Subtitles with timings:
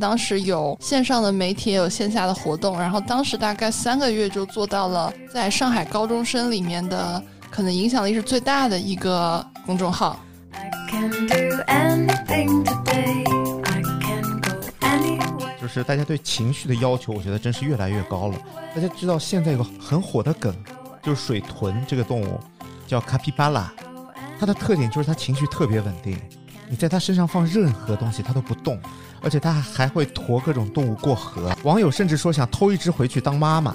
[0.00, 10.18] 当时有线上的媒体，也有线下的活动，然后当时大概三个月就做到了在上海高中生里面的可能影响力是最大的一个公众号。
[15.60, 18.38] 就是大家对情绪的要求，我觉得真是越来越高了。
[18.74, 20.52] 大家知道现在有个很火的梗，
[21.02, 22.40] 就是水豚这个动物
[22.86, 23.70] 叫卡皮巴拉，
[24.38, 26.18] 它的特点就是它情绪特别稳定，
[26.68, 28.80] 你在它身上放任何东西它都不动，
[29.22, 31.50] 而且它还会驮各种动物过河。
[31.62, 33.74] 网友甚至说想偷一只回去当妈妈。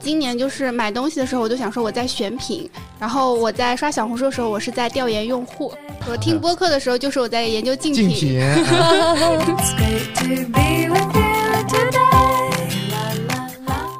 [0.00, 5.72] 今年就是买东西的时候，我就想说我在选品，然后我在刷小红书的时候，我是在调研用户；
[6.08, 8.40] 我听播客的时候，就是我在研究竞 竞品。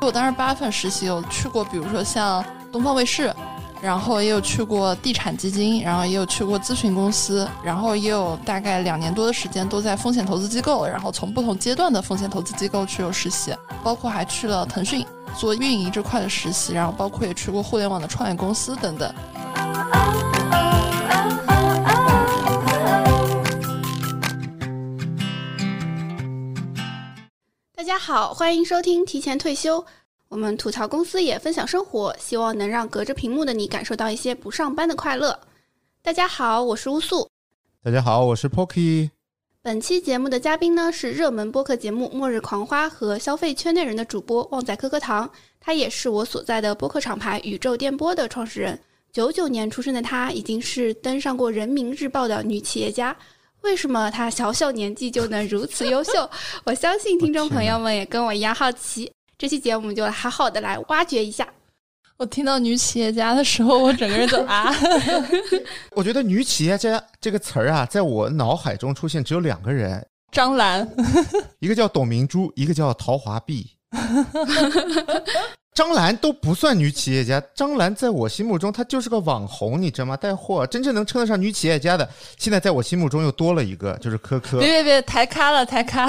[0.01, 3.35] 我当时八月份实习，有去过，比如说像东方卫视，
[3.83, 13.55] 然后也有去过地产基金，然后也有去过咨询公司，然后也有大概两年多的时间都在风险投资机构，然后从不同阶段的风险投资机构去有实习，
[13.85, 15.07] 包括还去了腾讯。
[15.37, 19.15] 做运营这块的实习，然后包括也去过互联网的创业公司等等。
[27.75, 29.85] 大家好，欢迎收听提前退休。
[30.29, 35.39] 我们吐槽公司也分享生活，希望能让隔着屏幕的你感受到一些不上班的快乐。
[36.03, 37.29] 大家好，我是乌素。
[37.81, 39.11] 大家好，我是 Pocky。
[39.63, 48.77] 本期节目的嘉宾呢是热门播客节目《末日狂花》和消费圈内人的主播旺仔可可糖，他也是我所在的播客厂牌宇宙电波的创始人。
[49.13, 53.17] 九九年出生的他已经是登上过人民日报的女企业家。
[53.63, 56.29] 为什么她小小年纪就能如此优秀？
[56.67, 59.11] 我相信听众朋友们也跟我一样好奇。
[59.39, 61.47] 这期节目就好好的来挖掘一下。
[62.17, 64.75] 我听到女企业家的时候，我整个人都 啊！
[65.93, 70.03] 我觉得女企业家这个词儿啊，在我脑海中出现只有两个人：
[70.33, 70.89] 张兰，
[71.61, 73.77] 一个叫董明珠，一个叫陶华碧。
[75.75, 80.17] 张兰都不算女企业家，张兰在我心目中她就是个网红，你知道吗？
[80.17, 82.09] 带货，真正能称得上女企业家的，
[82.39, 84.59] 现在在我心目中又多了一个，就是科科。
[84.59, 86.09] 别别别，抬咖了，抬咖！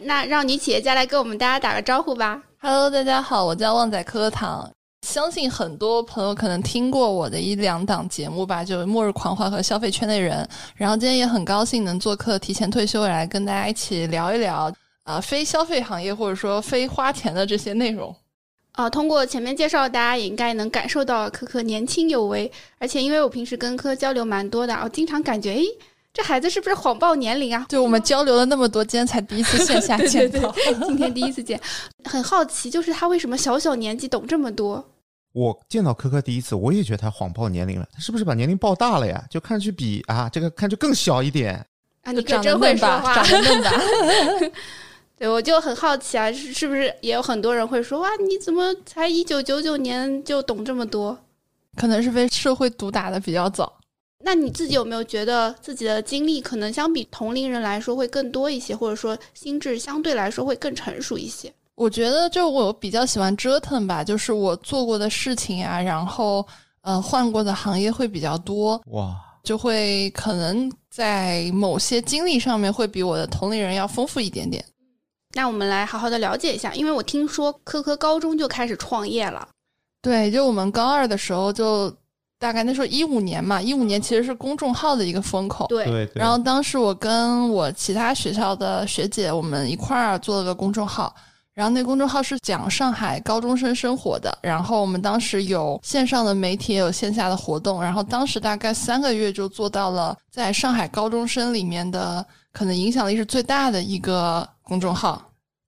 [0.00, 2.42] 那让女企业家来跟我们大家打个招呼吧。
[2.66, 4.66] Hello，大家好，我叫旺仔可可糖。
[5.06, 10.42] 相信很多朋友可能听过我的一两档节目吧，就《末日狂欢》和《消费圈内人》。
[10.74, 18.16] 然后今天也很高兴能做客提前退休来跟大家一起聊一聊啊，非消费行业或者说非花钱的这些内容。
[18.72, 22.50] 啊，通过前面介绍，大家也应该能感受到可可年轻有为。
[22.78, 25.64] 而且因为我平时跟科交流蛮多的，我经常感觉，诶，
[26.14, 27.66] 这孩子是不是谎报年龄啊？
[27.68, 30.54] 对我们交流了那么多，今天才第一次线下见到，
[30.86, 31.60] 今天第一次见，
[32.04, 34.92] 很好奇，就是他为什么小小年纪懂这么多？
[35.32, 37.88] 我见到科科第一次，我也觉得他谎报年龄了。
[37.92, 39.24] 他是不是把年龄报大了呀？
[39.28, 41.54] 就看上去比啊，这个看着更小一点。
[42.04, 43.72] 啊，你可真会说话，长得嫩吧？
[45.18, 51.18] 对，我就很好奇啊，是是不是也有很多人会说哇，你怎么才一九九九年就懂这么多？
[51.76, 53.80] 可能是被社会毒打的比较早。
[54.24, 61.52] 那你自己有没有觉得自己的经历可能相比同龄人来说会更多一些，或者说心智相对来说会更成熟一些？
[61.74, 66.46] 我觉得，就我比较喜欢折腾吧，就是我做过的事情啊，然后
[66.80, 74.64] 呃换过的行业会比较多，哇，就会可能在某些经历上面会比我的同龄人要丰富一点点。
[75.34, 79.48] 那我们来好好的了解一下，因为我听说科科高中就开始创业了，
[80.00, 81.92] 对，就我们高二的时候，就
[82.44, 86.10] 大概那时候一五年嘛，一五年其实是公众号的一个风口，对对。
[86.14, 91.14] 然后当时我跟我其他学校的学姐，我们一块儿做了个公众号。
[91.54, 105.22] 然后那公众号是讲上海高中生生活的，然后我们当时有线上的媒体，也有线下的活动，然后当时大概三个月就做到了在上海高中生里面的可能影响力是最大的一个公众号。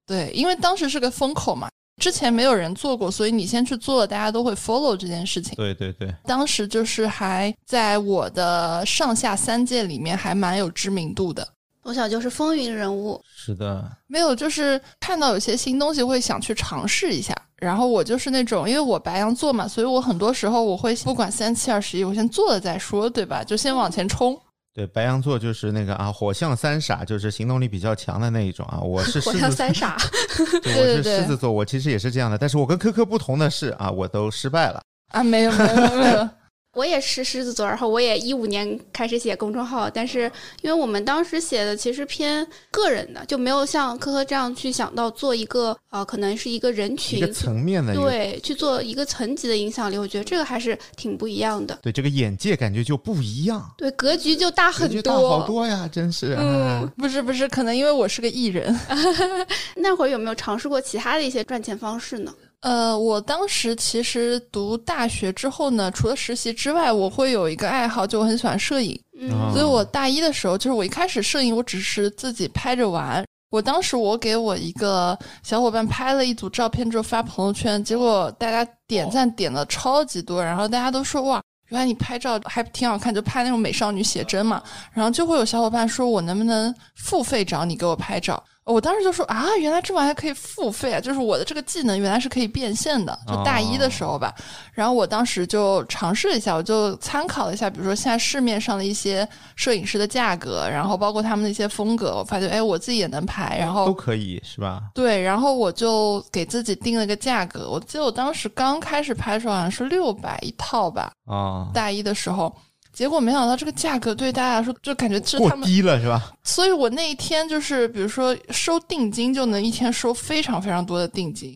[0.06, 1.68] 对，因为当时是个风口嘛，
[2.00, 5.54] 之前没有人做过，所以你先去做了，大家都会 follow 这件事情。
[5.56, 11.46] 对对对，当时就是还在我的上下三届里面还蛮有知名度的。
[11.82, 17.32] 从小就是风云人物，是的，没有，就是看到有些新东西会想去尝试一下。
[17.56, 23.42] 然后我就是那种，因为我白羊座嘛，所以我很多时候我会不管三七二十一，我先做了再说，对吧？
[23.42, 24.36] 就先往前冲。
[24.76, 28.78] 对，白羊座就是那个啊，火象三傻，就是行动力比较强的那一种啊。
[28.78, 29.96] 我是 火象三傻，
[30.62, 34.82] 对，我是狮子座，我其实也是这样的，但是我跟科科不同的是啊，我都失败了
[35.12, 36.28] 啊，没有没有没有。
[36.76, 40.30] 我也是狮子座，然后我也一五年开始写公众号，但是
[40.60, 51.78] 因为我们当时写的其实偏个人的，就没有像科科这样去想到做一个呃，可能是一个人群一个层面的对，去做一个层级的影响力，我觉得这个还是挺不一样的。
[51.80, 56.36] 对这个眼界感觉就不一样，对，格局就大很感觉大好多呀，真是。
[56.38, 58.78] 嗯，不是不是，可能因为我是个艺人。
[59.76, 62.34] 那会儿有没有尝试过其他的一些赚钱方式呢？
[62.62, 69.00] 呃，我当时其实读大学之后呢，除了实习之外，我会有一个爱好，就我很喜欢摄影。
[69.20, 73.24] 嗯，所以我大一的时候，就是我一开始摄影，我只是自己拍着玩。
[73.50, 84.60] 我当时我给我一个小伙伴拍了一组照片之后发朋友圈，结果大家点赞点了超级多，然后大家都说哇，原来你拍照还挺好看，就拍那种美少女写真嘛。
[84.92, 88.42] 然后就会有小伙伴说我能不能付费找你给我拍照。
[88.72, 91.00] 我当时就说啊，原来这玩意儿可以付费啊！
[91.00, 94.34] 就是我的这个技能原来是可以变现的，就大一的时候吧。
[94.72, 104.82] 然后我当时就尝试了一下，我就参考了一下，比如说现在市面上的一些摄影师的价格，然后包括他们的一些风格，我发现哎，我自己也能拍，然后都可以是吧？
[104.92, 107.70] 对，然后我就给自己定了个价格。
[107.70, 112.52] 我记得我当时刚开始拍的时候好像是六百一套吧，啊，大一的时候。
[112.96, 116.32] 结果没想到这个价格对大家来说就感觉是过他们，低了是吧？
[116.42, 121.54] 所以我那一天就是比如说收定金就能一天收非常非常多的定金。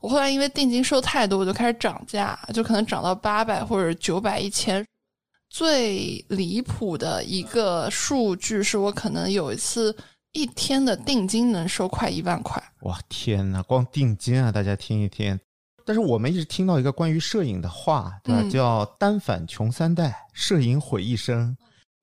[0.00, 4.82] 我后来因为定金收太多，我就开始涨价，就可能涨到八百或者九百、一千。
[5.50, 9.94] 最离谱的一个数据是我可能有一次
[10.32, 12.62] 一天的定金能收快一万块。
[12.82, 15.38] 哇天呐，光定金啊，大家听一听。
[15.88, 18.42] 但是我们一直听到一个关于摄影的话，对吧？
[18.42, 21.56] 嗯叫单反穷三代，摄影毁一生。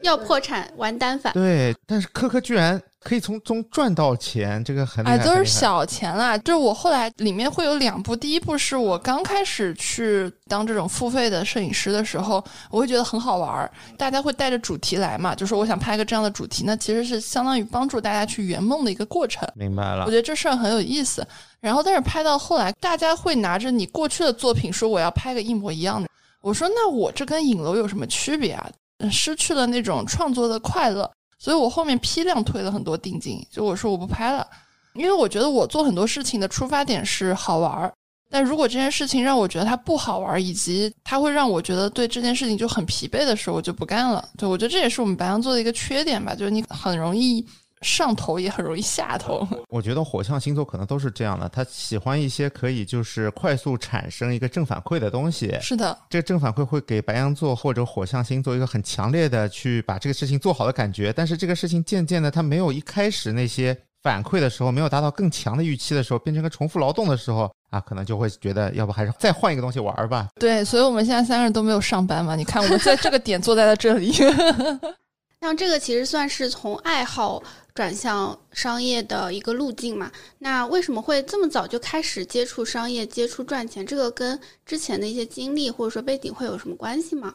[0.04, 5.16] 要破产玩单反，对，但是科科居然可以从中赚到钱，这个很厉害。
[5.16, 6.38] 哎，都是小钱啦。
[6.40, 19.48] 就是我后来里面会有两部，第一部是我刚开始去当这种付费的摄影师的时候，我会觉得很好玩儿，大家会带着主题来嘛，就说我想拍个这样的主题，那其实是相当于帮助大家去圆梦的一个过程。
[19.56, 20.16] 明白了我觉。
[20.16, 21.26] 得这事儿很有意思。
[21.62, 26.08] 然后，但是拍到后来，大家会拿着你过去的作品说我要拍个一模一样的。
[26.42, 28.70] 我说那我这跟影楼有什么区别啊？
[29.12, 34.48] 失去了那种创作的快乐，所以我后面批量退了很多定金，就我说我不拍了，
[34.94, 37.94] 因为我觉得我做很多事情的出发点是好玩儿。
[38.30, 44.28] 但如果这件事情让我觉得它不好玩儿，以及它会让我觉得对这件事情就很疲惫的时候，我就不干了。
[44.38, 47.46] 对我觉得这也是我们白羊座的一个缺点吧，就是你很容易
[47.86, 49.48] 上头，也很容易下头。
[49.70, 55.56] 我觉得火象星座可能都是这样的，他喜欢一些可以就是快速产生一个正反馈的东西。
[55.62, 70.28] 是的，这个正反馈会给白羊座或者火象星座一个很强烈的去把这个事情做好的感觉，但是这个事情渐渐的，他没有一开始那些反馈的时候，没有达到更强的预期的时候，变成个重复劳动的时候啊，可能就会觉得要不还是再换一个东西玩儿吧。
[70.40, 72.36] 对，所以我们现在三个人都没有上班嘛。
[72.36, 74.12] 你看，我们在这个点坐在了这里。
[75.42, 77.42] 像这个其实算是从爱好
[77.74, 80.12] 转向商业的一个路径嘛。
[80.40, 83.86] 那为什么会这么早就开始接触商业、接触赚钱？
[83.86, 87.34] 这个跟之前的一些经历或者说背景会有什么关系吗？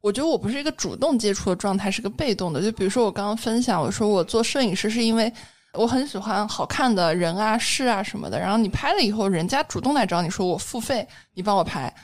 [0.00, 2.60] 我觉得我不是一个主动接触的状态，是个被动的。
[2.60, 5.32] 就比如说我刚刚分享，我说我做摄影师是因为
[5.74, 8.36] 我很喜欢好看的人啊、事啊什么的。
[8.40, 11.94] 然后你拍了以后，人家主动来找你说我付费，你帮我拍。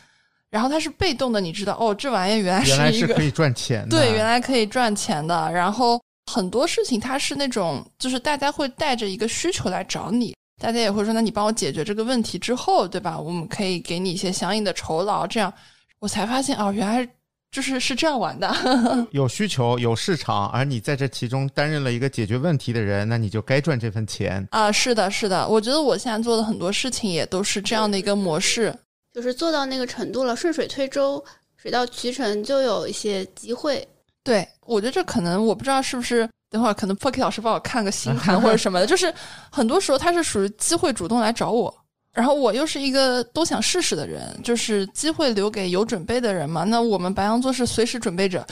[0.50, 3.96] 然后它是被动的，你知道哦，这玩意儿原来原来是一个是可以赚钱的。
[3.96, 5.50] 对，原来可以赚钱的。
[5.52, 6.00] 然后
[6.32, 13.18] 很多事情它是那种，就是大家会带着一个需求来找你，大家也会说，那你帮我解决这个问题之后，对吧？
[13.18, 15.26] 我们可以给你一些相应的酬劳。
[15.26, 15.52] 这样
[15.98, 17.06] 我才发现哦，原来
[17.52, 18.50] 就是是这样玩的。
[19.12, 24.46] 有需求有市场，而你在这其中担任了一个解决问题的人，那你就该赚这份钱。
[24.50, 28.74] 啊，是的，是的，我觉得我现在做的很多事情也都是这样的一个模式。
[29.18, 31.22] 就是做到那个程度了，顺水推舟，
[31.56, 33.84] 水到渠成，就有一些机会。
[34.22, 39.12] 对，我觉得这可能我不知道是不是，等会儿可能 Poki 老师帮我看个星盘或者什么的，就是
[39.50, 41.76] 很多时候他是属于机会主动来找我，
[42.18, 46.64] 然后我又是一个都想试试的人，就是机会留给有准备的人嘛。
[46.64, 48.44] 那我们白羊座是随时准备者，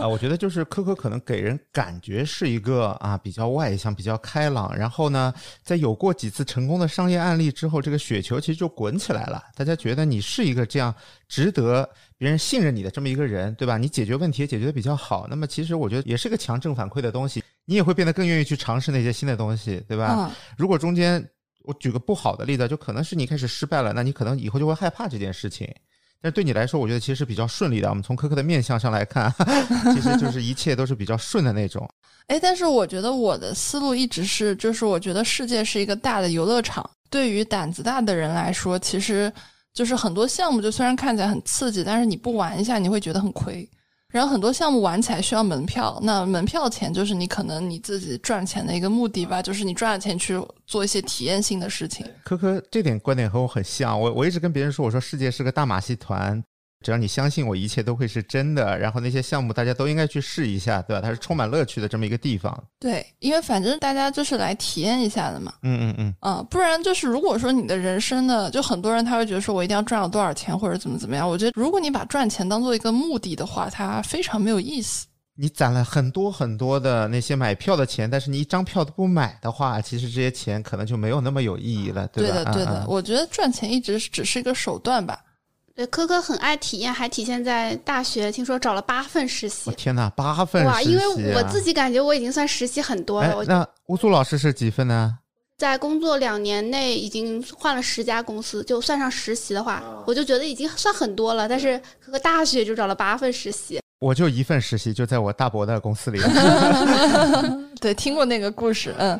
[0.00, 5.34] 啊， 我觉得就是科科可能给人感觉是一个啊比较外向、比较开朗，然后呢，
[5.64, 9.42] 在有过几次成功的商业案例之后，这个雪球其实就滚起来了。
[9.56, 10.94] 大家觉得你是一个这样
[11.26, 13.76] 值得别人信任你的这么一个人，对吧？
[13.76, 20.14] 你解决问题也解决的比较好，那么其实我觉得也是个强正反馈的东西，你也会变得更愿意去尝试那些新的东西，对吧？
[20.16, 21.28] 嗯，如果中间
[21.64, 25.68] 我举个不好的例子，就可能是你开始失败了，那你可能以后就会害怕这件事情。
[26.20, 27.88] 但对你来说，我觉得其实是比较顺利的。
[27.90, 29.30] 我们从科科的面相上来看，
[29.94, 31.86] 其实就是一切都是比较顺的那种。
[32.28, 39.30] 哎，但是我觉得我的思路一直是，就是我觉得世界是一个大的游乐场，对于胆子大的人来说，其实
[39.74, 43.68] 就是很多项目就虽然看起来很刺激，但是你不玩一下你会觉得很亏。
[44.14, 52.06] 然后很多项目玩起来需要门票，那门票钱就是你可能你自己赚钱的一个目的吧，就是你赚了钱去做一些体验性的事情。
[52.22, 56.40] 科科这点观点和我很像，我我一直跟别人说，我说世界是个大马戏团。
[56.84, 58.78] 只要你相信我，一切都会是真的。
[58.78, 61.00] 然后那些项目大家都应该去试一下，对吧？
[61.00, 62.62] 它是充满乐趣的这么一个地方。
[62.78, 65.54] 对，因为反正大家就是来体验一下的嘛。
[65.62, 66.14] 嗯嗯嗯。
[66.20, 71.26] 啊，不然就是如果说你的人生呢，就很多人他会觉得说我一定要赚到多少钱或者怎么怎么样。
[71.26, 75.06] 我觉得如果你把赚钱当做一个目的的话，它非常没有意思。
[75.36, 82.34] 你攒了很多很多的那些买票的钱，但是你一张票都不买的话，其实这些钱可能就没有那么有意义了，对吧？
[82.36, 82.84] 对的，对的。
[82.86, 85.23] 我觉得赚钱一直只是一个手段吧。
[85.76, 88.30] 对，科科很爱体验，还体现在大学。
[88.30, 90.80] 听说找了八份实习，天哪，八份哇！
[90.80, 93.42] 因为我自己感觉我已经算实习很多了。
[93.44, 95.18] 那乌苏老师是几份呢？
[95.58, 101.48] 在工作两年内已经换了十家公司，就算上实习的话，我就觉得已经算很多了。
[101.48, 106.20] 但是科科大学就找了八份实习，我就一份实习，就在我大伯的公司里。
[107.80, 109.18] 对，听过那个故事，嗯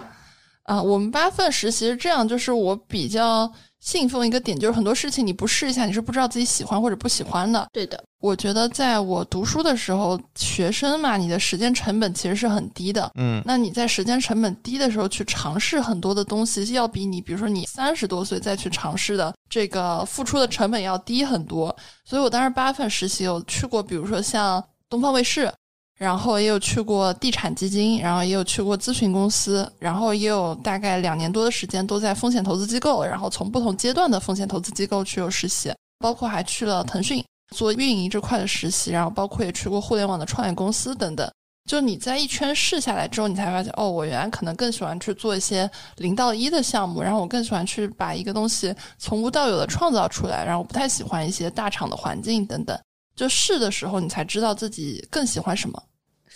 [0.62, 3.52] 啊，我们八份实习是这样，就是我比较。
[3.84, 7.68] 信奉一个点，就是很多事情你不试一下，你是不知道自己喜欢或者不喜欢的。
[7.70, 13.12] 对的，我觉得在我读书的时候，学生嘛，你的时间成本其实是很低的。
[13.16, 21.76] 嗯，那你在时间成本低的时候去尝试很多的东西，要比你比如说你三十多岁再去尝试的这个付出的成本要低很多。
[22.06, 25.52] 所以我当时八月份实习，有去过，比如说像东方卫视。
[25.96, 37.24] 然后也有去过地产基金，然后也有去过咨询公司，然后也有大概两年多的时间都在风险投资机构，然后从不同阶段的风险投资机构去有实习，包括还去了腾讯
[37.54, 41.30] 做运营这块的实习，然后包括也去过互联网的创业公司等等。
[41.70, 52.78] 就你在一圈试下来之后，你才发现哦，我原来可能更喜欢去做一些零到一的项目，然后我更喜欢去把一个东西从无到有的创造出来，然后我不太喜欢一些大厂的环境等等。
[53.16, 55.82] 就试的时候，你才知道自己更喜欢什么。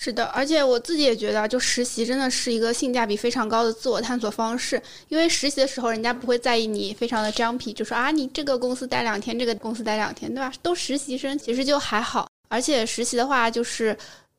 [0.00, 4.80] 是的，而且我自己也觉得，就实习真的是一个性价比非常高的自我探索方式。
[5.08, 10.52] 因为实习的时候，人家不会在意你非常的 jumpy，就说啊，你这个公司待两天，这个公司待两天，对吧？
[10.62, 12.30] 都实习生，其实就还好。
[12.48, 13.98] 而且实习的话，就是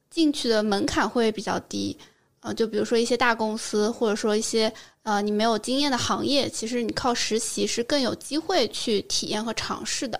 [0.09, 1.97] 进去的门槛会比较低。
[2.39, 4.71] 呃，就比如说一些大公司，或者说一些
[5.03, 10.17] 呃你没有经验的行业，其实你靠实习是更有机会去体验和尝试的。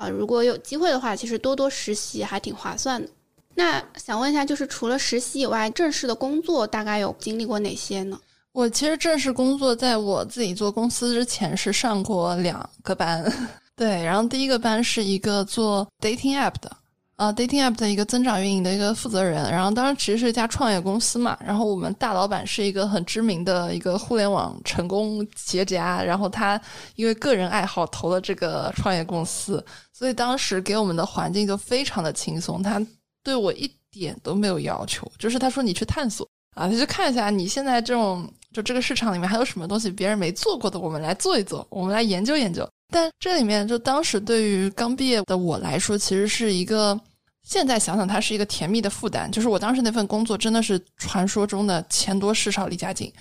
[0.00, 3.06] 啊，如果有机会的话，其实多多实习还挺划算的。
[3.54, 8.18] 那想问一下，就是除了实习以外，正式的工作大概有经历过哪些呢？
[8.52, 13.30] 我其实正式工作，在我自己做公司之前是上过两个班，
[13.76, 16.74] 对，然后第一个班是一个做 dating app 的，
[17.20, 26.58] 啊，dating app 的一个增长运营的一个负责人，然后当时其实是一家创业公司嘛，然后我们大老板是一个很知名的一个互联网成功企业家，然后他
[26.96, 29.62] 因为个人爱好投了这个创业公司，
[29.92, 32.80] 所以当时给我们的环境就非常的轻松，他。
[33.22, 42.66] 对我一点都没有要求，就是他说你去探索啊，他就看一下你现在这种就这个市场里面还有什么东西别人没做过的，我们来做一做，我们来研究研究。
[42.90, 46.98] 但这里面就当时对于刚毕业的我来说，其实是一个
[47.42, 53.12] 现在想想它是一个甜蜜的负担，就是我当时那份工作真的是传说中的钱多事少离家近。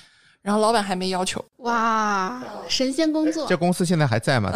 [0.42, 3.46] 然后老板还没要求哇，神仙工作！
[3.46, 4.50] 这公司现在还在吗？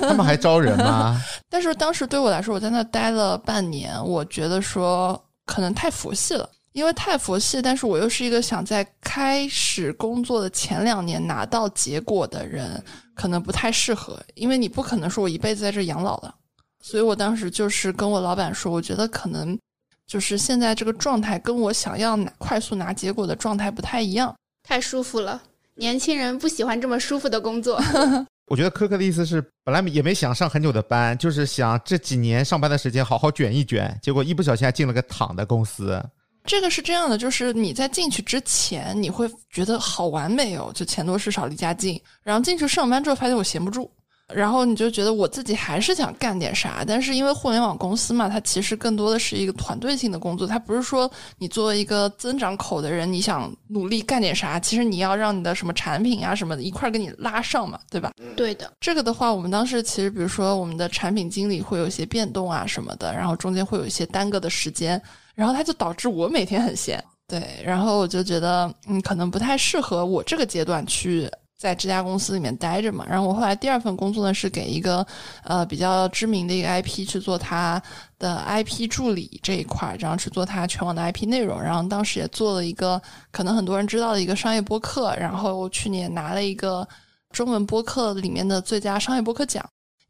[0.00, 1.22] 他们还招人吗？
[1.48, 7.62] 但是当时对我来说，我在那待了半年，我觉得说可能太佛系了，因为太佛系。
[7.62, 12.82] 但是我又是一个想在开始工作的前两年拿到结果的人，
[13.14, 16.34] 可能不太适合，因为你不可能说我一辈子在这养老了。
[16.82, 19.58] 所以我当时就是跟我老板说，我觉得可能
[20.06, 24.34] 就是现在这个状态跟我想要拿快速拿结果的状态不太一样。
[24.62, 25.42] 太舒服了，
[25.74, 27.80] 年轻人不喜欢这么舒服的工作。
[28.46, 36.02] 我觉得科科的意思是，本来也没想上很久的班，就是想这几年上班的时间好好卷一卷，结果一不小心还进了个躺的公司。
[36.44, 43.88] 这个是这样的，就是你在进去之前，你会觉得好完美哦，就钱多事少离家近，然后进去上班之后，发现我闲不住。
[44.34, 58.12] 然后你就觉得我自己还是想干点啥，但是因为互联网公司嘛，它其实更多的是一个团队性的工作，它不是说你作为一个增长口的人，你想努力干点啥，其实你要让你的什么产品啊什么的一块儿给你拉上嘛，对吧？
[58.36, 58.72] 对的。
[58.80, 65.00] 这个的话，我们当时其实比如说我们的产品经理会有一些变动啊什么的，然后中间会有一些耽搁的时间，
[65.34, 71.30] 然后它就导致我每天很闲，对，然后我就觉得嗯，可能不太适合我这个阶段去。
[71.60, 75.06] 在这家公司里面待着嘛，然后我后来第二份工作呢是给一个
[75.44, 77.80] 呃比较知名的一个 IP 去做它
[78.18, 82.98] 的 IP 助理这一块，然后去做它全网的 IP 内容，然后当时也做了一个
[83.30, 86.88] 可能很多人知道的一个商业播客，然后去年拿了一个
[87.30, 89.62] 中文播客里面的最佳商业播客奖，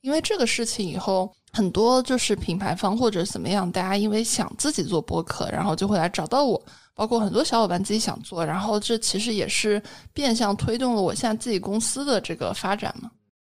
[0.03, 6.63] 因为这个事情以后，很多就是品牌方或者怎么样，大家因为想自己做播客，然后就会来找到我。
[7.01, 13.11] 包括很多小伙伴自己想做，然后这其实也是变相推动了我现在自己公司的这个发展嘛。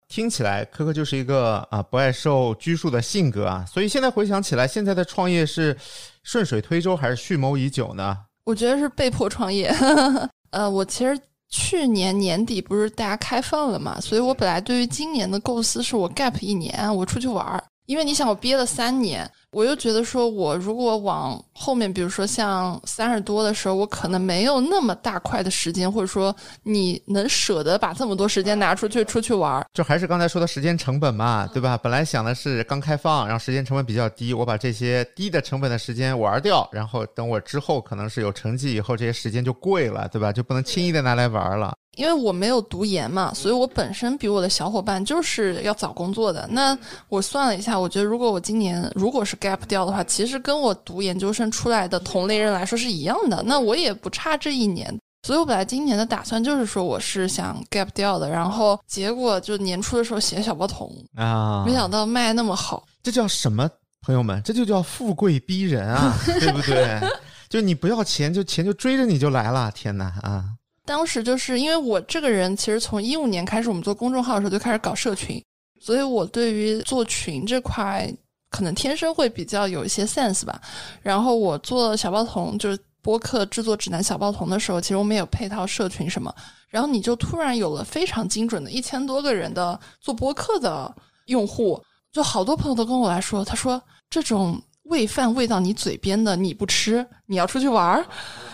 [0.06, 5.76] 听起来科科就是一个啊不爱受拘束的性格啊，所以现在回想起来，现在的创业是
[6.22, 8.16] 顺水推舟还是蓄谋已久呢？
[8.44, 9.74] 我觉得是被迫创业。
[10.52, 11.18] 呃，我其实
[11.48, 19.30] 去年年底不是大家开放了嘛，所以我本来对于今年的构思是我 gap 一年，我出去玩儿，因为你想我憋了三年。
[19.50, 31.76] 我又觉得说，我如果往后面，比如说像三十多的时候，我可能没有那么大块的时间，或者说你能舍得把这么多时间拿出去出去玩儿，就还是刚才说的时间成本嘛，对吧？
[31.76, 40.32] 本来想的是刚开放，然后时间成本比较低，我把这些低的成本的时间玩掉，然后等我之后可能是有成绩以后，这些时间就贵了，对吧？
[40.32, 41.74] 就不能轻易的拿来玩了。
[41.96, 46.48] 因为我没有读研嘛，所以我本身比我的小伙伴就是要早工作的。
[46.50, 46.76] 那
[47.08, 53.42] 我算了一下，我觉得如果我今年如果是 gap 掉的话，其实跟我读研究生出来的同类人来说是一样的。
[53.46, 58.28] 那我也不差这一年，所以我本来今年的打算就是说我是想 gap 掉的。
[58.30, 63.68] 然后结果就年初的时候写小报童啊，没想到卖那么好，这叫什么？
[64.04, 67.00] 朋友们，这就叫富贵逼人啊，对不对？
[67.48, 69.70] 就你不要钱，就钱就追着你就来了。
[69.70, 70.44] 天哪啊！
[70.92, 75.42] 当时就是因为我这个人，其实从一五年开始，我们做公众号的时候就开始搞社群，
[75.80, 78.06] 所以我对于做群这块
[78.50, 80.60] 可能天生会比较有一些 sense 吧。
[81.00, 86.30] 然后我做小报童，就是播客制作指南小报童的时候，其实我们有配套社群什么。
[86.68, 90.94] 然后你就突然有了非常精准的一千多个人的做播客的
[91.28, 91.82] 用户，
[92.12, 98.06] 就好多朋友都跟我来说，他说这种喂饭喂到你嘴边的你不吃，你要出去玩儿。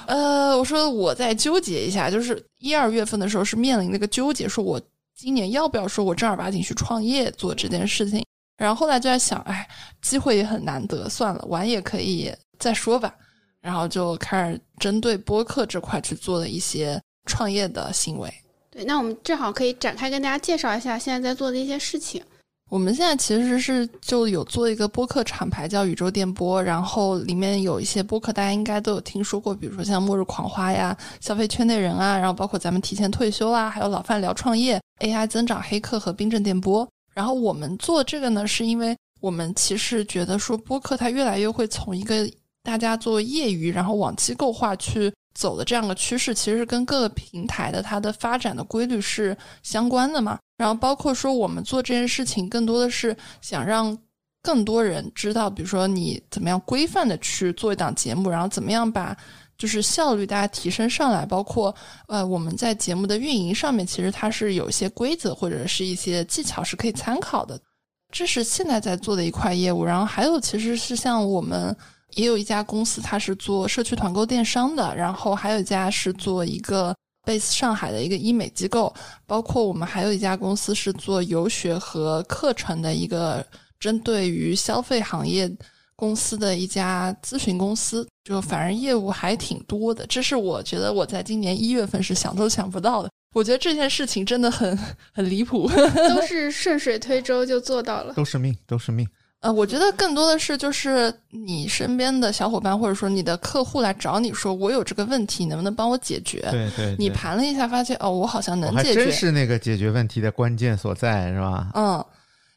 [0.06, 4.80] 呃，我说我再纠结一下，就是一二月份的时候是面临那个纠结，说我
[5.16, 8.24] 今年要不要说我正儿八经去创业做这件事情。
[8.56, 9.68] 然后后来就在想，哎，
[10.02, 13.14] 机会也很难得，算了，玩也可以再说吧。
[13.60, 18.32] 然后就开始针对播客这块去做了一些创业的行为。
[18.70, 22.22] 对，那我们正好可以展开跟大家介绍一下现在在做的一些事情。
[22.68, 36.86] 我们现在其实是就有做一个播客厂牌叫宇宙电波，然后里面有一些播客大家应该都有听说过，比如说像末日狂花呀、消费圈内人啊，然后包括咱们提前退休啊，还有老范聊创业、AI 增长黑客和冰镇电波。
[37.14, 42.30] 然后我们做这个呢，是因为我们其实觉得说播客它越来越会从一个
[42.68, 50.38] 大家做业余，然后往机构化去走的这样的趋势，其实跟各个平台的它的发展的规律是相关的嘛。
[50.58, 53.96] 然后包括说，我们做这件事情更多的是想让
[54.42, 59.16] 更多人知道，比如说你怎么样规范的去做一档节目，然后怎么样把
[59.56, 61.24] 就是效率大家提升上来。
[61.24, 61.74] 包括
[62.06, 67.58] 呃，我们在节目的运营上面，其实它是有一些规则或者是一些技巧是可以参考的。
[68.12, 69.82] 这是现在在做的一块业务。
[69.82, 71.74] 然后还有其实是像我们
[72.18, 76.94] 也有一家公司，它是做社区团购电商的，然后还有一家是做一个。
[77.26, 78.94] base 上海的一个医美机构，
[79.26, 83.44] 包括我们还有一家公司是做游学和课程的一个
[83.78, 85.50] 针对于消费行业
[85.94, 90.06] 公司的一家咨询公司，就反正业务还挺多的。
[90.06, 93.10] 这是我觉得我在今年一月份是想都想不到的。
[93.34, 94.74] 我觉得这件事情真的很
[95.12, 95.68] 很离谱，
[96.08, 99.06] 都是顺水推舟就做到了，都是命，都是命。
[99.40, 106.40] 呃，我觉得更多的是就是你身边的小伙伴或者说你的客户来找你说我有这个问题，能不能帮我解决？
[106.50, 111.70] 对对，你盘了一下，发现哦，我好像能解决，真是那个解决问题的关键所在，是吧？
[111.74, 112.04] 嗯，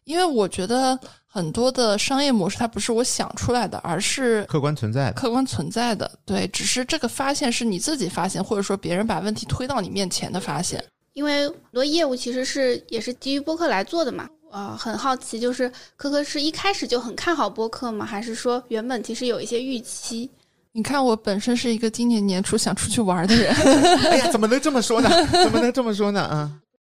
[0.05, 6.09] 因为我觉得很多的商业模式它不是我想出来的，而是客观存在的，客观存在的。
[6.25, 10.83] 对，只是这个发现是你自己发现，或者说别人把问题推到你面前的发现。
[11.13, 14.27] 因为很多业务其实是也是基于播客来做的嘛。
[14.51, 18.05] 啊，很好奇，就是科科是一开始就很看好播客吗？
[18.05, 20.29] 还是说原本其实有一些预期？
[20.73, 23.53] 你看，我本身是一个今年年初想出去玩的人。
[24.11, 25.09] 哎呀，怎么能这么说呢？
[25.31, 26.21] 怎么能这么说呢？
[26.21, 26.51] 啊，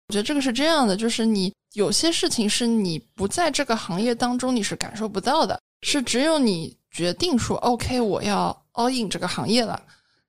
[0.09, 9.81] 我觉得这个是这样的，就是你有些事情是你不在这个行业当中，你是感受不到的，是只有你决定说 OK，我要 all in 这个行业了，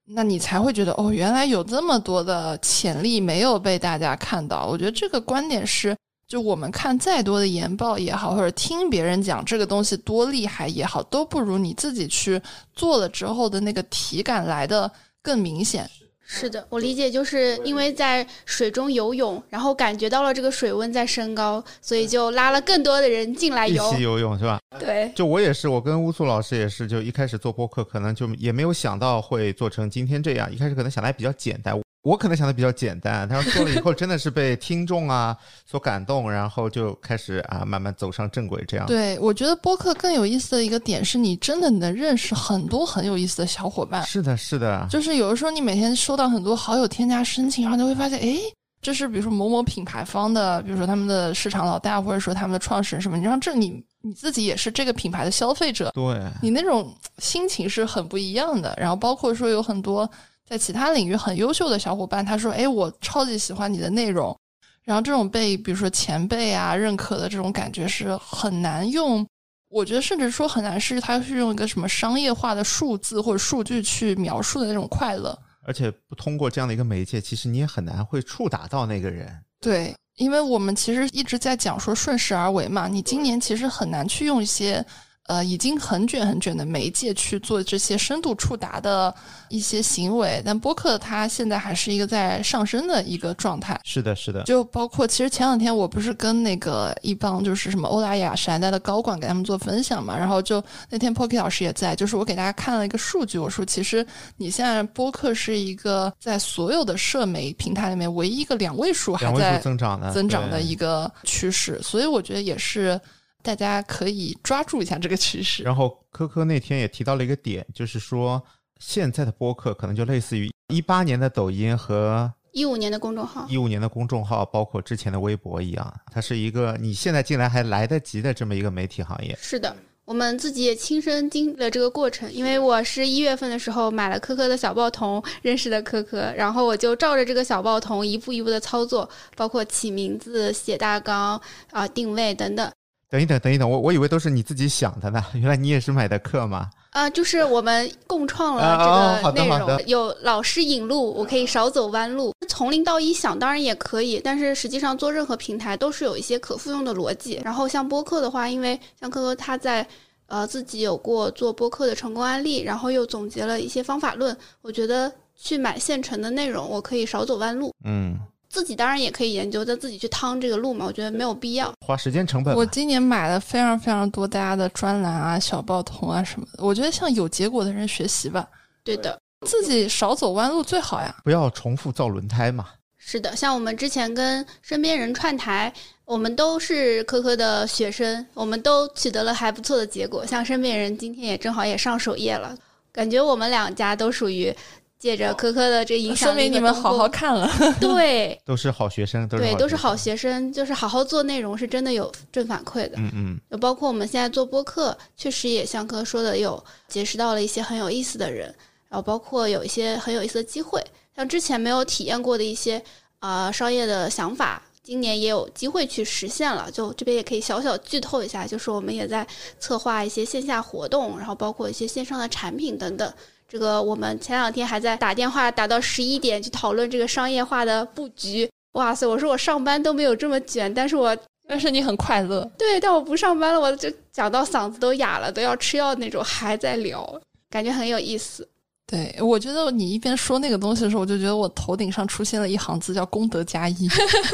[0.05, 4.65] 那你才会觉得哦，原来有这么多的潜力没有被大家看到。
[4.65, 5.95] 我觉得这个观点是。
[6.29, 12.39] 就我们看再多的研报也好，或者听别人讲这个东西多厉害也好，都不如你自己去
[12.75, 14.89] 做了之后的那个体感来的
[15.23, 15.89] 更明显。
[16.21, 23.91] 是的，我理解，就是因为在水中游泳，然后感觉到了这个水温在升高，所以就拉了更多的人进来游。
[23.91, 24.59] 一起游泳是吧？
[24.79, 25.11] 对。
[25.15, 30.53] 就我也是，我跟乌苏老师也是，就一开始做播客，可能就也没有想到会做成今天这样。
[30.53, 31.75] 一开始可能想来比较简单。
[32.01, 35.35] 我可能想的比较简单，他说做了以后真的是被听众啊
[35.65, 38.85] 所感动，然后就开始啊慢慢走上正轨，这样。
[38.87, 44.05] 对，我觉得播客更有意思的一个点是你真的能认识很多很有意思的小伙伴。
[44.05, 48.39] 是的，是的，就是有的时候你每天收到很多好友添加申请，然后你会发现，哎，
[48.81, 58.73] 这是比如说某某品牌方的，比如说他们的市场老大，或者说他们的创始人什么，你让这你你自己也是这个品牌的消费者，对，你那种心情是很不一样的。
[58.77, 60.09] 然后包括说有很多。
[60.49, 64.35] 在其他领域很优秀的小伙伴，他说：“哎，我超级喜欢你的内容。”
[64.83, 69.23] 然后这种被比如说前辈啊认可的这种感觉是很难用，
[69.69, 75.37] 我觉得甚至说很难是他是用一个什么商业化的数字或者数据去描述的那种快乐。
[75.67, 79.31] 而且不通过这样的一个媒介，其实你也很难会触达到那个人。
[79.61, 84.83] 对，因为我们其实一直在讲说顺势而为嘛，你今年其实很难去用一些。
[85.29, 89.13] 呃，已经很卷很卷的媒介去做这些深度触达的
[89.47, 93.79] 一些行为，但播客它现在还是一个在上升的一个状态。
[93.83, 94.41] 是的，是的。
[94.45, 104.03] 就包括其实前两天我不是跟那个一帮就是什么欧莱雅、时代的高管给他们做分享嘛，然后就那天 Pocky 老师也在，就是我给大家看了一个数据，我说其实
[104.35, 112.99] 你现在播客是一个在所有的社媒平台里面唯一一个两位数还在增长的增长的一个趋势，所以我觉得也是。
[113.41, 115.63] 大家可以抓住一下这个趋势。
[115.63, 118.41] 然后，科科那天也提到了一个点，就是说
[118.79, 129.37] 现在的播客可能就类似于一八年的抖音和一五年的公众号，一五年的公众号，包括之前的微博一样，它是一个你现在进来还来得及的这么一个媒体行业。
[129.39, 129.75] 是的，
[130.05, 141.39] 我们自己也亲身经历了这个过程，因为我是一月份的时候买了科科的小报童认识的科科，然后我就照着这个小报童一步一步的操作，包括起名字、写大纲
[141.71, 142.69] 啊、定位等等。
[143.09, 146.69] 等一等，等一等，我我以为都是你自己想的呢， 原来你也是买的课吗？
[146.91, 152.33] 啊，就是我们共创了这个内容，有老师引路，我可以少走弯路。
[152.47, 157.41] 从零到一想当然也可以，但是实际上做任何平台都是有一些可复用的逻辑。
[157.43, 159.85] 然后像播客的话，因为像科科他在
[160.27, 167.73] 呃自己有过做播客的成功案例，然后又总结了一些方法论，我觉得去买现成的内容，我可以少走弯路。
[167.85, 168.19] 嗯。
[168.49, 170.85] 自己当然也可以研究，但自己去趟这个路嘛。
[170.85, 172.55] 我觉得没有必要花时间成本。
[172.55, 176.63] 我今年买了非常非常多大家的专栏啊、小报童啊什么的。
[176.65, 178.47] 我觉得向有结果的人学习吧。
[178.83, 181.15] 对的，自己少走弯路最好呀。
[181.23, 182.65] 不要重复造轮胎嘛。
[182.97, 185.71] 是的，像我们之前跟身边人串台，
[186.05, 190.25] 我们都是科科的学生，我们都取得了还不错的结果。
[190.25, 192.57] 像身边人今天也正好也上首页了，
[192.91, 194.51] 感觉我们两家都属于。
[194.99, 197.49] 借着科科的这影响，说明你们好好看了。
[197.79, 202.97] 对， 都是好学生，对，都是好学生，就是好好做内容，是真的有正反馈的。
[202.97, 208.53] 嗯嗯，就包括我们现在做播客，确实也像哥说的，有结识到了一些很有意思的人，
[208.89, 210.85] 然后包括有一些很有意思的机会，
[211.15, 212.83] 像之前没有体验过的一些
[213.19, 216.69] 啊商业的想法，今年也有机会去实现了。
[216.69, 219.25] 就这边也可以小小剧透一下，就是我们也在
[219.61, 223.13] 策划一些线下活动，然后包括一些线上的产品等等。
[223.49, 228.47] 这个我们前两天还在打电话打到十一点去讨论这个商业化的布局。
[228.73, 229.07] 哇塞！
[229.07, 232.47] 我说我上班都没有这么卷，但是我但是你很快乐。
[232.55, 238.47] 对，但我不上班了，我就讲到嗓子都哑了，都要吃药那种，还在聊，感觉很有意思。
[238.85, 243.87] 对，我觉得你一边说那个东西的时候，我就觉得我头顶上出现了一行字，叫“功德加一”，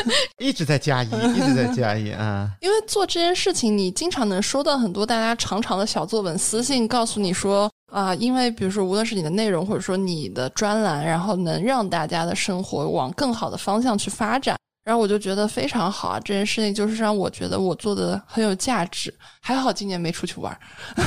[0.39, 2.49] 一直在加一，一直在加一啊！
[2.61, 16.19] 因为做这件事情，你经常能收到很多大家长长的小作文私信，告诉你说啊，因为比如说，无论是你的内容，或者说你的专栏，然后能让大家的生活往更好的方向去发展，然后我就觉得非常好啊！
[16.19, 19.13] 这件事情就是让我觉得我做的很有价值。
[19.39, 20.59] 还好今年没出去玩。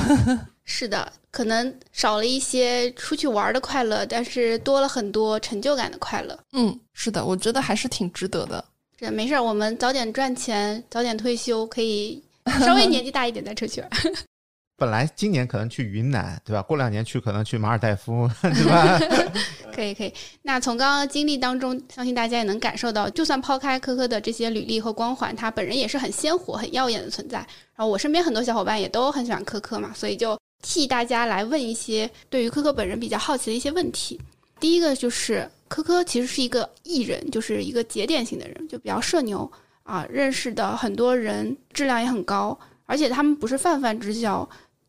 [0.64, 6.38] 是的，可能少了一些出去玩的快乐，但是多了很多成就感的快乐。
[6.52, 8.64] 嗯，是的，我觉得还是挺值得的。
[8.96, 12.22] 这没事儿，我们早点赚钱，早点退休，可以
[12.60, 13.90] 稍微 年纪大一点再出去玩。
[14.78, 16.62] 本来今年可能去云南，对吧？
[16.62, 18.98] 过两年去可能去马尔代夫， 对吧？
[19.74, 20.14] 可以可以。
[20.42, 27.38] 那从刚刚经历当中，相信大家也能感受到，就算抛开科科的这些履历和光环，他本人也是很鲜活、很耀眼的存在。
[27.38, 30.38] 然后我身边很多小伙伴也都很喜欢科科嘛，所以就。
[30.60, 34.20] 替大家来问一些对于科科本人比较好奇的一些问题。
[34.58, 39.48] 第一个就是科科其实是一个艺人，就是一个节点型的人，就比较社牛
[39.84, 40.04] 啊。
[40.10, 44.46] 认识的很多人质量也很高，而且他们不是泛泛之交，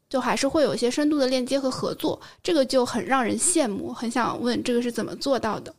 [0.10, 3.94] 就还是会有一些深度的链接和合作，这个就很让人羡慕。
[3.94, 5.74] 很想问这个是怎么做到的？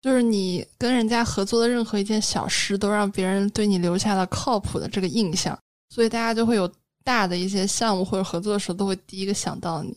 [0.00, 6.70] 就是你跟人家合作的任何一件小事，都让别人对你留下了靠谱的这个印象，所以大家就会有。
[7.04, 9.92] 大的一些项目或者合作的时候，都会第一个想到你。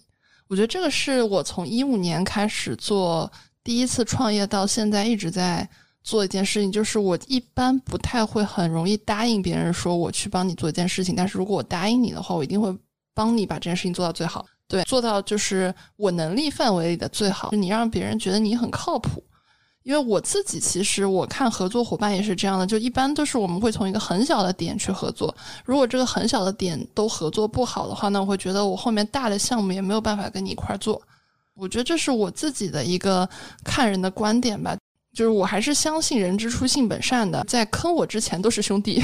[0.47, 3.31] 我觉得这个是我从一五年开始做
[3.63, 5.69] 第一次创业到现在一直在
[6.03, 12.75] 做一件事情，就是我一般不太会很容易答应别人说我去帮你做一件事情，但是如果我答应你的话，我一定会
[13.15, 19.23] 帮你把这件事情做到最好，对，做到就是我能力范围里的最好，你让别人觉得你很靠谱。
[19.83, 25.33] 因为我自己其实我看合作伙伴也是这样的，就一般都是我们会从一个很小的点去合作。
[25.63, 30.99] 如果这个很小的点都合作不好的话，那我会觉得我后面大的项目也没有办法跟你一块儿做。
[31.53, 33.29] 我觉得这是我自己的一个
[33.63, 34.75] 看人的观点吧，
[35.13, 39.03] 就是我还是相信人之初性本善的，在坑我之前都是兄弟。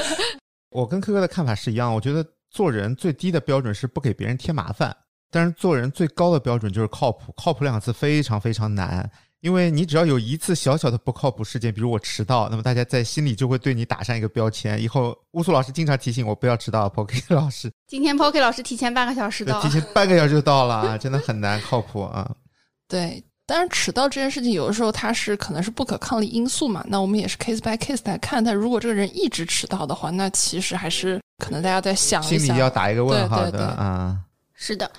[0.68, 4.94] 我跟科科的看法是一样，我觉得做人最低的标准是不给别人添麻烦，
[5.30, 7.32] 但是做人最高的标准就是靠谱。
[7.36, 9.10] 靠谱两个字非常非常难。
[9.40, 14.80] 因为你只要有一次小小的不靠谱事件，比如我迟到，那么大家在心里就会对你打上一个标签。
[14.80, 22.30] 以后乌苏老师经常提醒我不要迟到，Pocky 老师今天 Pocky 老师提前半个小时到，提前半个小时就到了啊，真的很难靠谱啊。
[22.86, 26.82] 对，但是迟到这件事情，有的时候它是可能是不可抗力因素嘛。
[26.88, 28.42] 那我们也是 case by case 来看。
[28.42, 34.16] 但如果这个人一直迟到的话，那其实还是可能大家在想心里要打一个问号的啊。
[34.54, 34.90] 是的，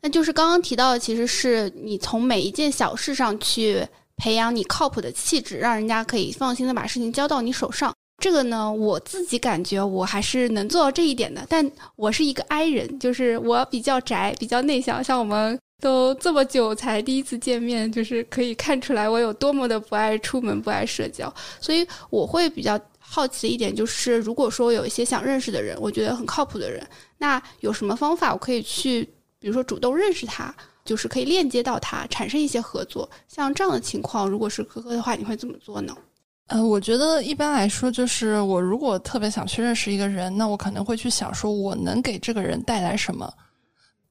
[0.00, 3.86] 那就是刚刚提到的，其实是你从每一件小事上去。
[4.22, 7.90] 培养你靠谱的气质，让人家可以放心的把事情交到你手上。
[8.18, 11.42] 这个呢，我自己感觉我还是能做到这一点的。
[11.48, 15.02] 但我是一个 I 人，就是我比较宅，比较内向。
[15.02, 21.32] 像我们都这么久才第一次见面，就是可以看出来我有多么的不爱出门、不爱社交。
[21.60, 26.86] 所以我会比较好奇的一点就是，如果说有一些想认识的人，我觉得很靠谱的人，
[27.18, 29.02] 那有什么方法我可以去，
[29.38, 30.54] 比如说主动认识他？
[30.82, 33.08] 就是可以链接到他，产生一些合作。
[33.28, 35.94] 像这样的情况，如果是科科的话，你会怎么做呢？
[36.46, 43.32] 呃，我觉得一般来说，就是我如果特别想去认识一个人，那我可能会去想说，我能给这个人带来什么？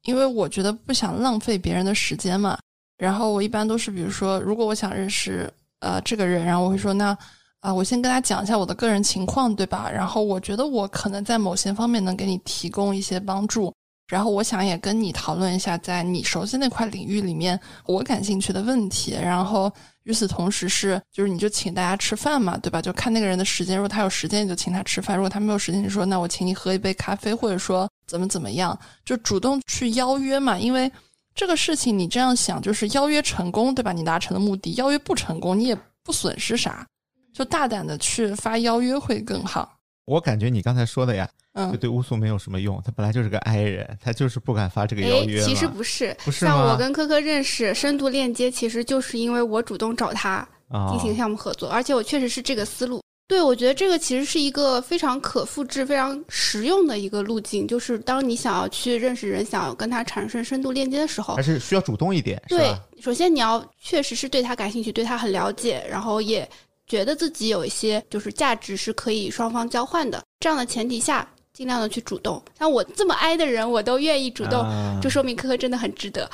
[0.10, 2.58] 因为我觉得不想浪费别人的时间嘛。
[2.98, 5.48] 然后我一般都是，比如说，如果我想认识
[5.80, 7.17] 呃这个人，然后我会说，那
[7.62, 9.89] 啊，我先跟他讲一下我的个人情况，对吧？
[9.89, 13.74] 然后我觉得我可能在某些方面能给你提供一些帮助。
[14.10, 19.13] 然后我想也跟你讨论一下，在你熟悉那块领域里面，我感兴趣的问题。
[19.13, 19.72] 然后
[20.04, 22.82] 与此同时是，就是你就请大家吃饭嘛，对吧？
[22.82, 30.58] 就看那个人的时间，如果他有时间，你就请他吃饭；如果他没有时间，你说那我请你喝一杯咖啡，或者说怎么怎么样，就主动去邀约嘛。
[30.58, 30.91] 因为
[31.36, 33.93] 这个事情你这样想，就是邀约成功，对吧？
[33.93, 36.84] 你达成了目的；邀约不成功，你也不损失啥，
[37.32, 39.78] 就大胆的去发邀约会更好。
[40.06, 41.30] 我感觉你刚才说的呀。
[41.72, 45.41] 就对乌苏没有什么用，他本来就是个 I 人，他就是不敢发这个邀约。
[45.41, 50.48] 其实不是，不是像我跟科科认识、深度链接，其实就是因为我主动找他
[50.91, 53.02] 进行项目合作，而且我确实是这个思路。
[53.28, 62.41] 对，我觉得这个其实是一个非常可复制、非常实用的一个路径，就是当你想要去认识人、想要跟他产生深度链接的时候，还是需要主动一点。
[62.48, 66.50] 对，首先你要确实是对他感兴趣，对他很了解，然后也
[66.88, 71.28] 觉得自己有一些就是价值是可以双方交换的，这样的前提下。
[71.60, 74.65] 尽量的去主动，像我这么哀的人，我都愿意主动，
[75.02, 76.30] 就说明科科真的很值得。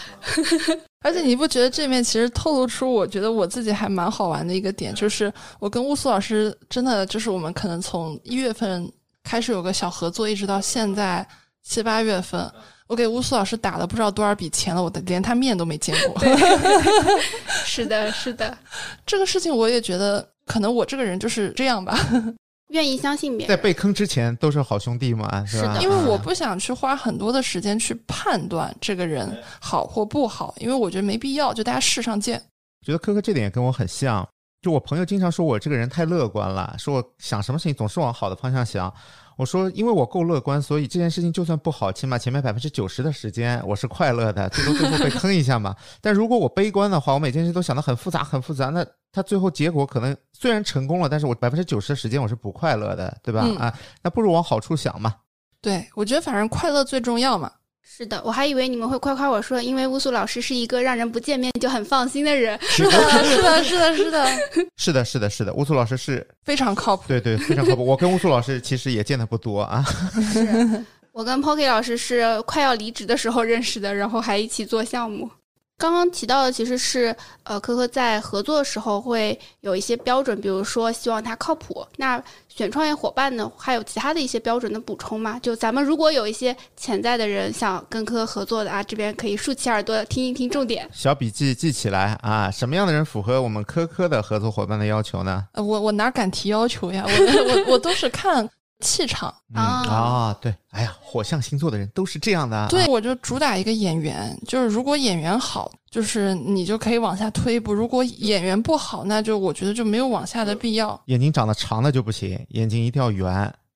[1.03, 8.87] 而且你不觉得这面其实透露出，我觉得我自己还蛮好玩的一个点，就是我跟乌苏老师真的就是我们可能从一月份
[9.23, 11.27] 开始有个小合作，一直到现在
[11.63, 12.47] 七八月份，
[12.85, 16.21] 我给乌苏老师打了不知道多少笔钱了，我的连他面都没见过。
[17.65, 18.55] 是的，是的，
[19.07, 21.97] 这个事情我也觉得，可能我这个人就是这样吧。
[22.69, 25.77] 愿意相信别人，在被坑之前都是好兄弟嘛，是吧？
[25.81, 32.41] 因为我不想去花很多的时间去判断这个人好或不好，因为我觉得没必要，就大家世上见。
[32.85, 34.27] 觉得科科这点也跟我很像，
[34.65, 38.91] 就我朋友经常说我这个人太乐观了，说我想什么事情总是往好的方向想。
[39.37, 45.75] 我说，因为我够乐观，所以这件事情就算不好，起码前面百分之九十的时间我是快乐的，最多最后被坑一下嘛。
[46.01, 53.41] 但如果我悲观的话，我每件事都想得很复杂，很复杂，那他最后结果可能虽然成功了，但是我百分之九十的时间我是不快乐的，对吧？
[53.59, 55.13] 啊，那不如往好处想嘛。
[55.61, 57.51] 对，我觉得反正快乐最重要嘛。
[57.87, 62.59] 是的，我还以为你们会夸夸我说，因为乌苏老师是一个让人不见面就很放心的人。
[62.65, 62.91] 是的，
[63.23, 64.25] 是的，是的，是的，
[64.75, 67.03] 是的，是的，是的，乌苏老师是非常靠谱。
[67.07, 67.85] 对对，非常靠谱。
[67.85, 69.85] 我跟乌苏老师其实也见的不多啊。
[70.33, 75.29] 是我跟 Pocky 老师是快要离职的时候认识的，然后还一起做项目。
[75.77, 81.85] 刚刚提到的其实是，呃，科科在合作的时候会有一些标准，比如说希望他靠谱。
[81.97, 85.37] 那选创业伙伴呢，还有其他的一些标准的补充吗？
[85.43, 92.49] 就咱们如果有一些潜在的人想跟科科合作的啊，这边可以竖起耳朵听一听重点，小笔记记起来啊。
[92.49, 95.45] 什么样的人符合我们科科的合作伙伴的要求呢？
[95.51, 97.03] 呃，我我哪敢提要求呀？
[97.05, 98.49] 我我我都是看。
[98.85, 99.33] 气场。
[99.55, 102.67] 嗯啊，对，哎呀，火象星座的人都是这样的啊。
[102.69, 113.27] 对，我就主打一个演员，就是如果演员好，就是你就可以往下推一步；如果演员不好，那就我觉得就没有往下的必要眼睛长得长的就不行，眼睛一定要圆。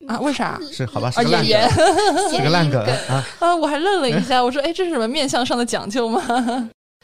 [0.08, 0.20] 啊。
[0.22, 0.60] 为啥？
[0.72, 1.08] 是好吧？
[1.10, 3.26] 啊，是个烂演员梗，是个烂梗啊。
[3.40, 3.56] 啊！
[3.56, 6.22] 我还愣了一下，我说：“哎，这是什么面相上的讲究吗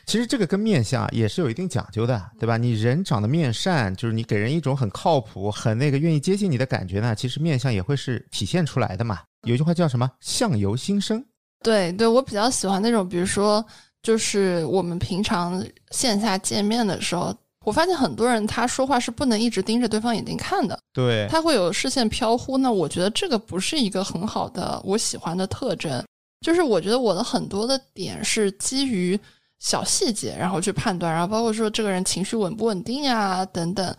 [0.05, 2.57] 其实这个跟面相也是有一定讲究的，对吧？
[2.57, 9.19] 你人长得面善，就是你给人一种很靠谱、很那个愿意接近你的感觉呢，其实面相也会是体现出来的嘛。
[9.47, 11.23] 有一句话叫什么“相由心生”，？”
[11.63, 13.65] 对对，我比较喜欢那种，比如说，
[14.03, 22.57] 就是我们平常线下见面的时候，我发现很多人他说话是不能一直盯着对方眼睛看的，对，他会有视线飘忽。
[22.57, 26.03] 那我觉得这个不是一个很好的我喜欢的特征。
[26.41, 29.19] 就是我觉得我的很多的点是基于
[29.59, 33.95] 小细节，然后去判断，然后包括说这个人情绪稳不稳定啊等等，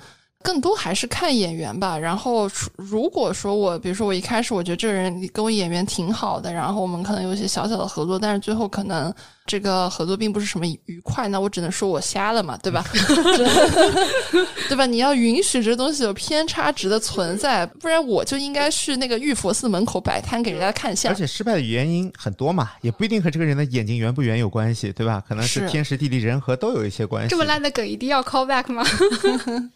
[0.47, 1.99] 更多还是看演员吧。
[1.99, 9.13] 然后如果说我，比如说我一开始我觉得这个人跟我演员挺好的，然后我们可能有一些小小的合作，但是最后可能
[9.45, 12.85] 这个合作并不是什么愉快，那我只能说我瞎了嘛，对吧？
[14.69, 14.87] 对吧？
[14.87, 21.15] 你要允许这东西有偏差值的存在，不然我就应该去那个玉佛寺门口摆摊给人家看相而。
[21.15, 25.23] 且失败的原因很多嘛，也不一定和这个人的眼睛圆不圆有关系，对吧？
[25.29, 27.29] 可能是是天时地利人和都有一些关系。
[27.29, 28.85] 这么烂的梗一定要 call back 吗？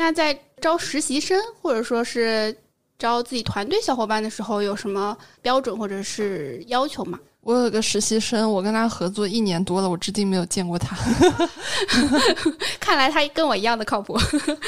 [0.00, 2.56] 那在招实习生或者说是
[2.98, 7.20] 招自己团队小伙伴的时候，有什么标准或者是要求吗？
[7.42, 10.96] 我有个实习生，我跟他合作一年多了，我至今没有见过他。
[12.80, 14.18] 看来他跟我一样的靠谱。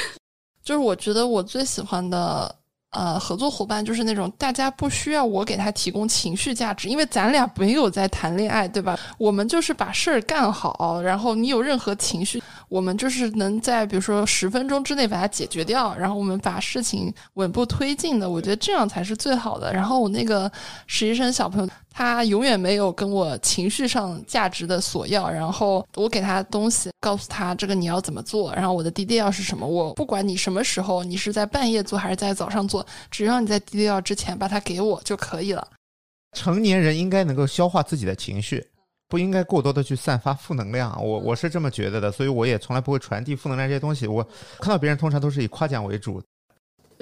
[0.63, 2.55] 就是我觉得我最喜欢的
[2.93, 8.97] 呃合作伙伴就是那种大家不需要我给他提供情绪价值，因为咱俩没有在谈恋爱，对吧？
[9.17, 19.73] 我们就是把事儿干好，然后你有任何情绪，我们就是能在比如说十分钟之内把它解决掉，然后我们把事情稳步推进的，我觉得这样才是最好的。
[19.73, 20.51] 然后我那个
[20.87, 35.67] 实习生小朋友，他永远没有跟我情绪上价值的索要，然后我给他东西，告诉他这个你要怎么做，然后我的 DDL 是什么，我不管你什么时候，你是在半夜做还是在早上做，只要你在 DDL 之前把它给我就可以了。
[36.35, 38.65] 成年人应该能够消化自己的情绪，
[39.07, 40.99] 不应该过多的去散发负能量。
[40.99, 44.07] 我我是这么觉得的，所以我也从来不会传递负能量这些东西。
[44.07, 44.27] 我
[44.59, 46.19] 看到别人通常都是以夸奖为主。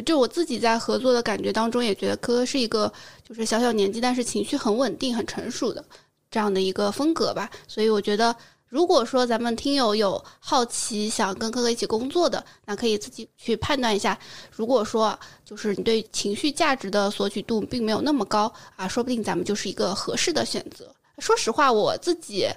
[0.02, 2.92] 就我自己在合作的感觉当中，也觉得珂珂是一个
[3.28, 5.84] 就是小小年纪，但是情绪很稳定、很成熟的
[6.30, 7.50] 这样的一个风格吧。
[7.68, 8.36] 所以我觉得，
[8.68, 14.18] 如果说咱们听友有好奇想跟珂珂一起工作的，那可以自己去判断一下。
[14.52, 20.94] 如果说就是你对情绪价值的索取度并没有那么高啊，说不定咱们就是一个合适的选择。
[21.20, 22.48] 说实话，我自己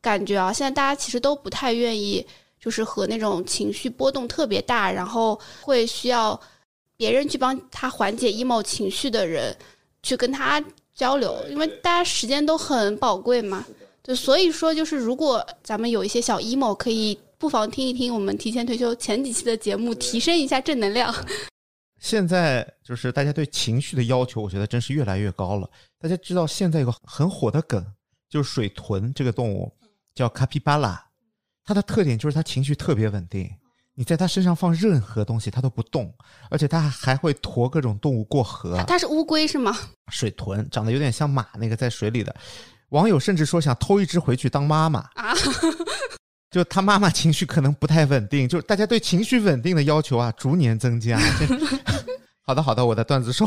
[0.00, 2.26] 感觉啊，现在大家其实都不太愿意，
[2.60, 6.38] 就是和那种情绪波动特别大，然后会需要
[7.02, 9.52] 别人去帮他缓解 emo 情绪的人
[10.04, 13.66] 去跟他交流，因为大家时间都很宝贵嘛。
[14.04, 21.12] 就所以说，就是如果咱们有一些小 emo，可以不妨听一听我们提前退休前几期的节目，提升一下正能量。
[21.98, 25.68] 现在就是大家对情绪的要求，我觉得真是越来越高了。
[25.98, 27.84] 大家知道现在有个很火的梗，
[28.30, 29.72] 就是水豚这个动物
[30.14, 31.04] 叫卡皮巴拉，
[31.64, 33.50] 它的特点就是它情绪特别稳定，
[33.94, 36.12] 你在它身上放任何东西它都不动，
[36.50, 38.98] 而且它还会驮各种动物过河它。
[38.98, 39.76] 是乌龟是吗？
[40.10, 42.34] 水豚长得有点像马那个在水里的，
[42.90, 45.00] 网友甚至说想偷一只回去当妈妈。
[45.14, 45.34] 啊，
[46.50, 51.18] 就他妈妈情绪可能不太稳定，就是大家对情绪稳定的要求啊逐年增加。
[51.38, 51.46] 这
[52.44, 53.46] 好的好的，我的段子说。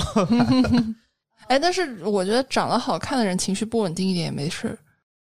[1.47, 4.75] 哎，但是我觉得长得好看的人情绪不稳定一点也没事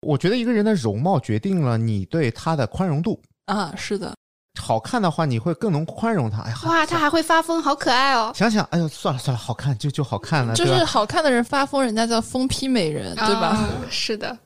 [0.02, 3.22] 我觉得一个人的容貌决定了你对他的宽容度。
[3.46, 3.74] 啊。
[3.78, 4.14] 是的，
[4.60, 6.42] 好看的话，你会更能宽容他。
[6.42, 8.34] 哎呀，哇，他还会发疯，好可爱哦！
[8.36, 10.84] 想想，哎呦，算了算了，好看就就好看了，就是？
[10.84, 13.48] 好看的人发疯，人家叫疯批美人，对吧？
[13.48, 14.38] 啊是的，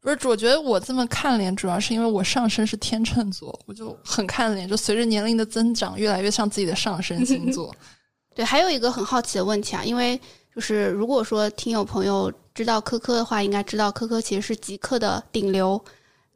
[0.00, 7.74] 不是，我觉得我这么看脸，主要是因为我上身是天秤座，我就很看脸，就随着年龄的增长，越来越像自己的上升星座。
[8.34, 10.18] 对，还有一个很好奇的问题啊，因为
[10.54, 15.78] 就是如果说听友朋友知道科科的话，应该知道科科其实是极客的顶流，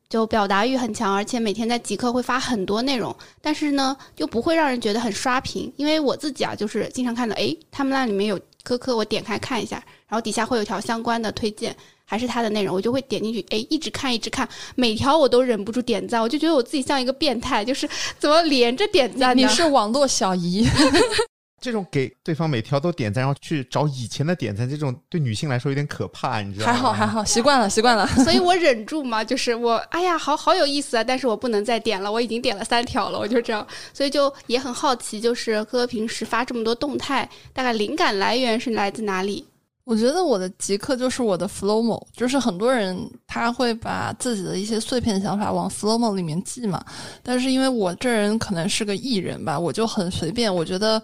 [0.08, 5.72] 就表达欲很强，而且每天在极客会发很多内容，但是呢又不会让人觉得很刷屏。
[5.76, 9.76] 因为我自己啊，就是经常看到，诶，他们那里面有科科，我点开看一下，
[10.08, 11.74] 然后底下会有条相关的推荐。
[12.08, 19.42] 还是他的内容，我就会点进去，诶，一直看，一直看，每条我都忍不住点赞，我就觉得我自己像一个变态，就是怎么连着点赞呢？
[19.42, 20.64] 你是网络小姨，
[21.60, 26.72] 这种给对方每条都点赞，然后去找以前的点赞，这种对女性来说有点可怕，你知道吗？
[26.72, 28.06] 还好还好，习惯了习惯了。
[28.24, 39.44] 所以我忍住嘛，就是我，哎呀，好好有意思啊，但是我不能再点了，我已经点了三条了，我就这样，所以就也很好奇，就是哥哥平时发这么多动态，大概灵感来源是来自哪里？
[39.84, 46.84] 我觉得我的极客就是我的 Flowmo，就是很多人他会把自己的一些碎片想法往 Flowmo 里面记嘛，
[47.22, 51.02] 但是因为我这人可能是个艺人吧，我就很随便，我觉得。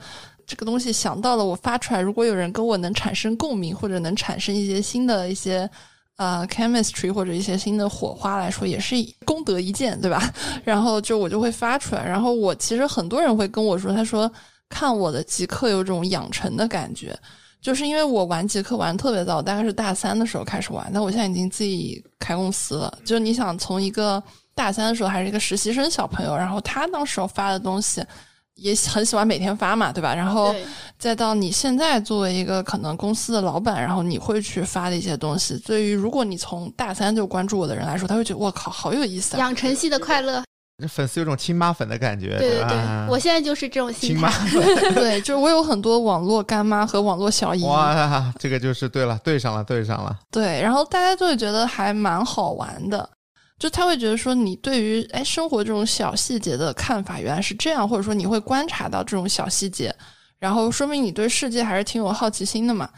[0.53, 5.69] 这个东西想到了，我发出来，如果有人跟我能产生共鸣，或者能产生一些新的一些
[6.17, 8.95] 呃 chemistry 或者一些新的火花来说，也是
[9.25, 10.31] 功德一件，对吧？
[10.63, 12.07] 然后就我就会发出来。
[12.07, 14.31] 然后我其实很多人会跟我说，他说
[14.69, 17.19] 看我的极客有种养成的感觉，
[17.63, 22.93] 就是因为我玩极客玩特别早，大概是大三的时候开始玩，但我现在已经自己开公司了。
[23.07, 24.23] 就你想从一个
[24.55, 28.05] 大三的时候还是一个实习生小朋友，然后他当时发的东西。
[28.63, 30.15] 也很喜欢每天发嘛，对吧？
[30.15, 30.55] 然后
[30.99, 40.43] 再到你现在作为一个可能公司的老板，然后你会去发的一些东西，对于如果你从大三就关注我的人来说，他会觉得我靠，好有意思啊，养成系的快乐。
[40.79, 42.77] 这粉丝有种亲妈粉的感觉，对对对，
[43.09, 44.33] 我现在就是这种心态。
[44.95, 47.63] 对，就是我有很多网络干妈和网络小姨。
[47.63, 50.19] 哇，这个就是对了，对上了，对上了。
[50.31, 53.09] 对，然后大家就会觉得还蛮好玩的。
[53.63, 59.95] 就他会觉得说，你对于哎生活这种小细节的看法原来是这样，或者说你会观察到这种小细节，
[60.41, 62.91] 然后说明你对世界还是挺有好奇心的嘛，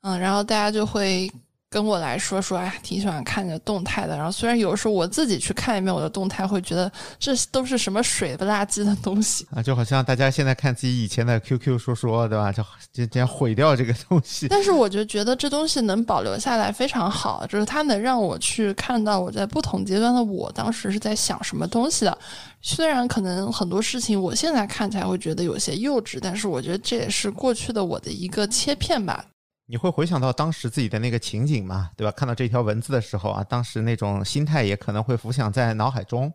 [0.00, 1.30] 嗯，然后大家就会。
[1.70, 4.16] 跟我来说说，哎，挺喜欢看你的动态的。
[4.16, 12.50] 然后虽然有时候我自己去看一遍我的动态，会觉得这都是什么水不拉几的东西啊，就好像大家现在看自己以前的 QQ 说说，对吧？
[12.50, 14.48] 就就这样毁掉这个东西。
[14.48, 22.18] 但是我就觉得这东西能保留下来非常好，就是它能让我去看到我在不同阶段的我当时是在想什么东西的。
[22.62, 29.22] 虽然可能很多事情我现在看起来会觉得有些幼稚，但是我觉得这也是过去的我的一个切片吧。
[29.70, 31.90] 你会回想到当时自己的那个情景嘛？
[31.94, 32.10] 对吧？
[32.12, 36.32] 看到这条文字的时候啊，当时那种心态也可能会浮想在脑海中。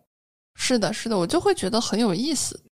[0.54, 2.62] 是的，是的，我就会觉得很有意思。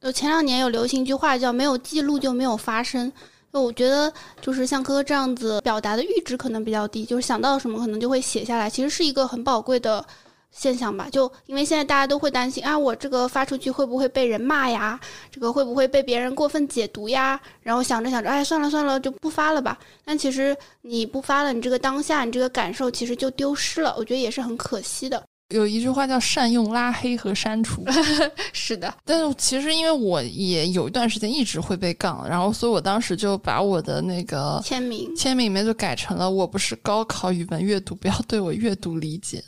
[0.00, 3.12] 就前两年有流行一句话叫“没有记录就没有发生”，
[3.52, 10.06] 就我觉得就是像哥哥这样子表达的阈值可能比较低，就是想到什么可能就会写下来，其实是一个很宝贵的。
[10.52, 15.00] 现象吧，就因为现在大家都会担心啊，我这个发出去会不会被人骂呀？
[15.30, 17.40] 这个会不会被别人过分解读呀？
[17.62, 19.78] 然后想着想着，哎，算了算了，就不发了吧。
[20.04, 23.94] 但其实你不发了，你这个当下，你这个感受其实就丢失了。
[23.96, 25.22] 我觉得也是很可惜的。
[25.54, 27.84] 有一句话叫善用拉黑和删除，
[28.54, 28.94] 是的。
[29.04, 39.44] 但是其实因为我也有一段时间一直会被杠，然后所以我当时就把我的那个签名签名里面就改成了“我不是高考语文阅读，不要对我阅读理解”。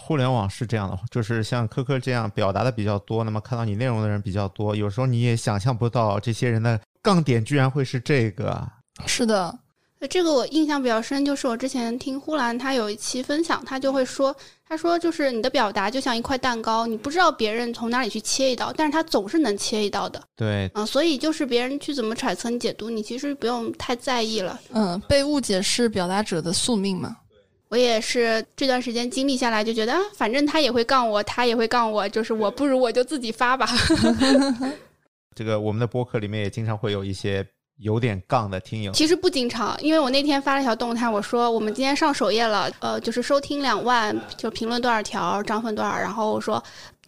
[0.00, 8.66] 互联网是这样的，就是像科科这样表达的比较多，那么看到你内容的人比较多，有时候你也想象不到这些人的杠点居然会是这个。
[9.06, 9.58] 是的，
[10.08, 14.34] 这个我印象比较深，就是我之前听呼兰他有一期分享，他就会说，
[14.66, 20.22] 他说就是你的表达就像一块蛋糕，你不知道别人从哪里去切一刀，但是他总是能切一刀的。
[20.36, 24.58] 对，嗯，所以就是别人去怎么揣测你解读，你其实不用太在意了。
[24.72, 27.16] 嗯，被误解是表达者的宿命嘛。
[27.68, 33.68] 我也是这段时间经历下来，就觉得啊，反正他也会杠我，他也会杠我，就是我不如我就自己发吧。
[35.36, 37.46] 这个我们的播客里面也经常会有一些
[37.76, 38.90] 有点杠的听友。
[38.92, 46.62] 其实不经常，因为我那天发了一条动态，我说我们今天上首页了，呃，就是收听两万，就评论多少条，涨粉多少，然后我说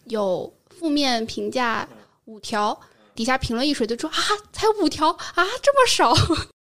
[0.05, 1.87] 有负面评价
[2.25, 2.79] 五条，
[3.15, 4.15] 底下评论一水就说啊，
[4.53, 6.13] 才五条啊，这么少。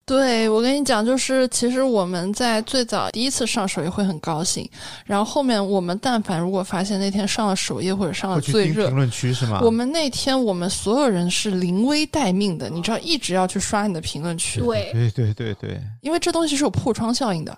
[0.10, 4.68] 对，我跟你讲，就是其实我们在最早第一次上首页会很高兴，
[5.06, 9.62] 然后后面我们但凡如果发现那天上了首页或者上了最热评论区是吗？
[9.62, 14.60] 我们那天我们所有人是临危待命的，你知道，一直要去刷你的评论区。
[14.62, 17.56] 对对对对对，因为这东西是有破窗效应的。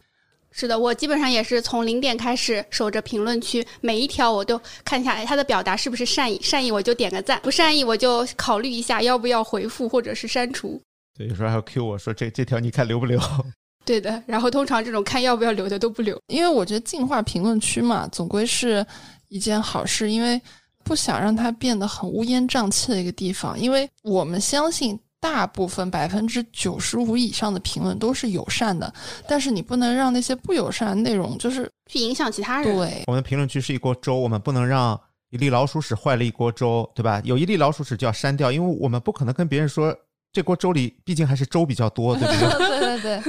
[0.51, 10.81] 是的，我基本上也是从零点开始守着评论区，每一条我都看一下哎，他的表达是不是善意，善意我就点个赞，不善意我就考虑一下要不要回复或者是删除。
[11.17, 13.19] 对，有时候还要 Q 我说这这条你看留不留？
[13.83, 18.85] 对的，然后通常这种看要不要留的都不留，因为我觉得净化评论区嘛，总归是
[19.27, 20.39] 一件好事，因为
[20.83, 23.59] 不想让它变得很乌烟瘴气的一个地方。
[23.59, 28.93] 因为我们相信大部分百分之九十五以上的评论都是友善的，
[29.27, 32.75] 但是你不能让那些不友善的内容就是去影响其他人。
[32.77, 34.97] 对，我们的评论区是一锅粥，我们不能让
[35.31, 37.19] 一粒老鼠屎坏了一锅粥，对吧？
[37.25, 39.93] 有一粒老鼠屎就要删掉，因为我们不可能跟别人说。
[40.31, 42.67] 这锅粥里毕竟还是粥比较多，对不对？
[42.79, 43.21] 对对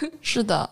[0.00, 0.68] 对，是的。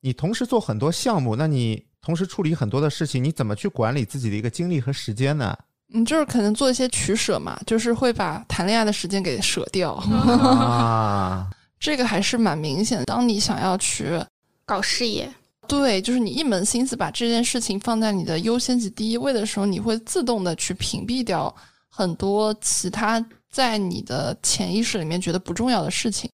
[0.00, 5.56] 你同时做很多项目，那你同时处理很多的事情，你怎么去管理自己的一个精力和时间呢？
[5.88, 11.50] 你，就是可能做一些取舍嘛，就是会把谈恋爱的时间给舍掉，啊，
[11.80, 13.04] 这个还是蛮明显的。
[13.06, 14.18] 当你想要去
[14.64, 15.28] 搞事业，
[15.66, 21.54] 对，就是你一门心思把这件事情放在你的优先级第一位的时候，你会自动的去屏蔽掉
[21.88, 26.30] 很多其他在你的潜意识里面觉得不重要的事情。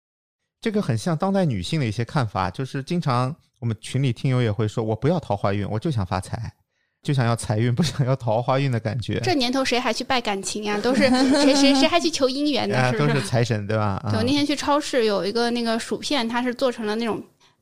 [0.61, 6.53] 这个很像当代女性的一些看法，就是经常我们群里听友也会说，我不要桃花运，我就想发财，
[7.01, 9.19] 就想要财运，不想要桃花运的感觉。
[9.21, 10.79] 这年头谁还去拜感情呀？
[10.79, 12.91] 都是谁谁谁还去求姻缘啊，呢？
[12.91, 13.13] 是不是？
[13.13, 13.99] 都是财神对吧？
[14.03, 17.21] 啊对，我那天去超市有一个那个薯片，它是做成了那种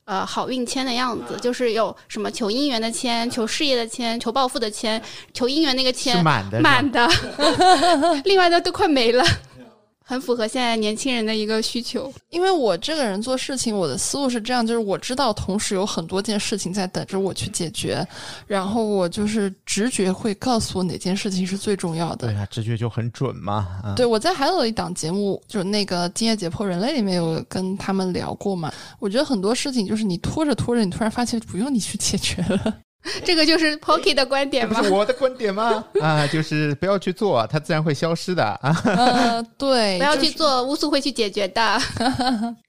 [0.09, 4.99] 呃好运签的样子，就是有什么求姻缘的签、求事业的签、求暴富的签、
[5.35, 7.07] 求姻缘那个签，满的，满的，
[8.25, 9.23] 另外的都快没了，
[10.09, 12.11] 很符合现在年轻人的一个需求。
[12.31, 18.03] 因为我这个人做事情，我的思路是这样，就是我知道同时有很多件事情在等着我去解决，
[18.47, 22.27] 然后我就是直觉会告诉我哪件事情是最重要的。
[22.27, 23.67] 对啊，直觉就很准嘛。
[23.83, 28.73] 啊、对，我在还有一档节目，就是那个《今夜解剖人类》里面有跟他们聊过嘛。
[28.97, 32.77] 我觉得很多事情就是你拖着拖着，你突然发现不用你去解决了。
[33.23, 34.91] 这个就是 Pocky 的观点吗不是？
[34.91, 35.83] 我的观点吗？
[36.01, 38.75] 啊，就是不要去做，它自然会消失的啊！
[38.85, 41.81] 呃，对， 不要去做，乌苏会去解决的。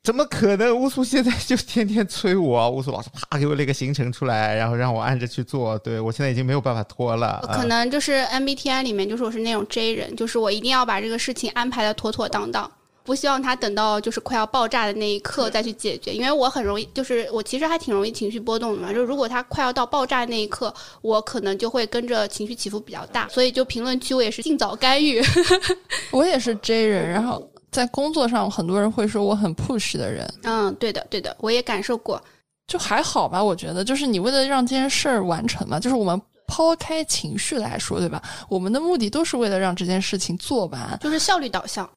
[0.05, 0.75] 怎么可能？
[0.75, 5.77] 乌苏现在就天天催我，乌苏老师啪给我列个行程出来，然后让我按着去做。
[5.81, 7.43] 对我现在已经没有办法拖了。
[7.47, 12.71] 啊可能就是 MBTI 里面，就是我是那种 J 人，就是我一定要把这个事情安排的妥妥当当，
[13.03, 18.93] 不希望他等到就是快要爆炸的那一刻再去解决，因为我很容易，就是我其实还挺容易情绪波动的嘛。
[18.93, 20.73] 就如果他快要到爆炸那一刻，
[21.03, 25.23] 我可能就会跟着情绪起伏比较大，所以就评论区我也是尽早干预。
[26.13, 32.21] 我也是 J 人，然后在工作上很多人会说我很 push 的人，嗯，对的，对的，我也感受过。
[32.67, 38.23] 就还好吧，我觉得就是你为了让这件事儿完成嘛，就是我们抛开情绪来说，对吧？
[38.49, 40.97] 我们的目的都是为了让这件事情做完。
[41.01, 41.89] 就是效率导向，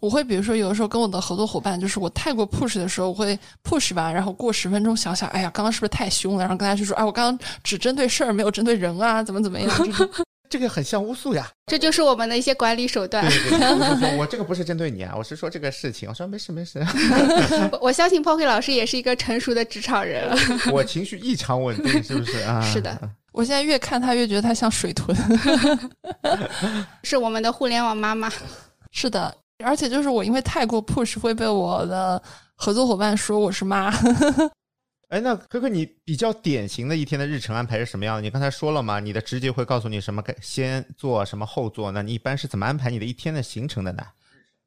[0.00, 6.40] 我会比如说有的时候跟我的合作伙伴，就是我太过 push 的时候，我会 push 吧，然后过十分钟想想，哎呀，刚刚是不是太凶了？
[6.40, 9.70] 然后跟他去说，哎，我刚刚只针对事儿，没有针对人啊，怎么怎么样？
[10.50, 11.46] 这个很像乌苏呀。
[11.66, 13.50] 这就是我们的一些管理手段对。
[13.50, 13.58] 对
[14.00, 16.08] 对，我 我这个不是针对你啊，我是说这个事情。
[16.08, 16.78] 我说没事没事，
[17.72, 20.26] 我 我相信 Pocky 老师也是一个成熟的职场人。
[20.72, 22.62] 我情绪异常稳定，是不是啊？
[22.62, 22.98] 是的。
[23.32, 25.14] 我现在越看他越觉得他像水豚。
[27.02, 28.32] 是我们的互联网妈妈。
[28.90, 29.34] 是的，
[29.64, 32.22] 而且就是我因为太过 push 会被我的
[32.54, 33.92] 合作伙伴说我是妈。
[35.08, 38.20] 哎，那可可，你比较典型的一天的日程安排是什么样的？
[38.20, 41.90] 你刚才说了嘛，你的直觉会告诉你什么该先做，什么后做。
[41.90, 44.02] 那你一般是怎么安排你的一天的行程的呢？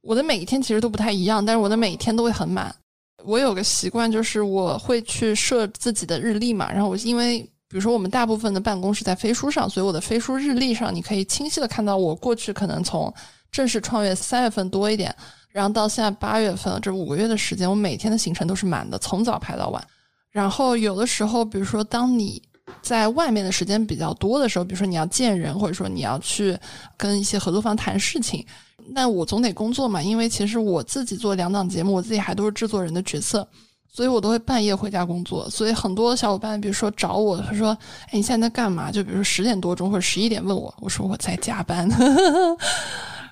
[0.02, 2.76] 我的每一天其实都不太一样，但是我的每一天都会很满。
[3.24, 13.14] 我有个习惯，就是我会去设自己的日历嘛，然后我因为比如说我们大部分的办公是在飞书上，所以我的飞书日历上你可以清晰的看到我过去可能从
[13.52, 15.14] 正式创业三月份多一点，
[15.50, 19.84] 然后到现在八月份这五个月的时间，我每天的行程都是满的，从早排到晚。
[20.32, 22.42] 然后有的时候，比如说当你
[22.82, 26.58] 在外面的时间比较多的时候，比如说你要见人，或者说你要去
[26.96, 28.46] 跟一些合作方谈事情，
[28.88, 30.02] 那我总得工作嘛。
[30.02, 33.46] 因为其实我自己做两档节目，我自己还都是制作人的角色，
[33.92, 35.50] 所以我都会半夜回家工作。
[35.50, 37.78] 所以很多小伙伴，比如说找我，他说
[38.08, 41.90] ：“哎，你现在在干嘛？”就比如说十点多钟或者十一点问我，我说我在加班。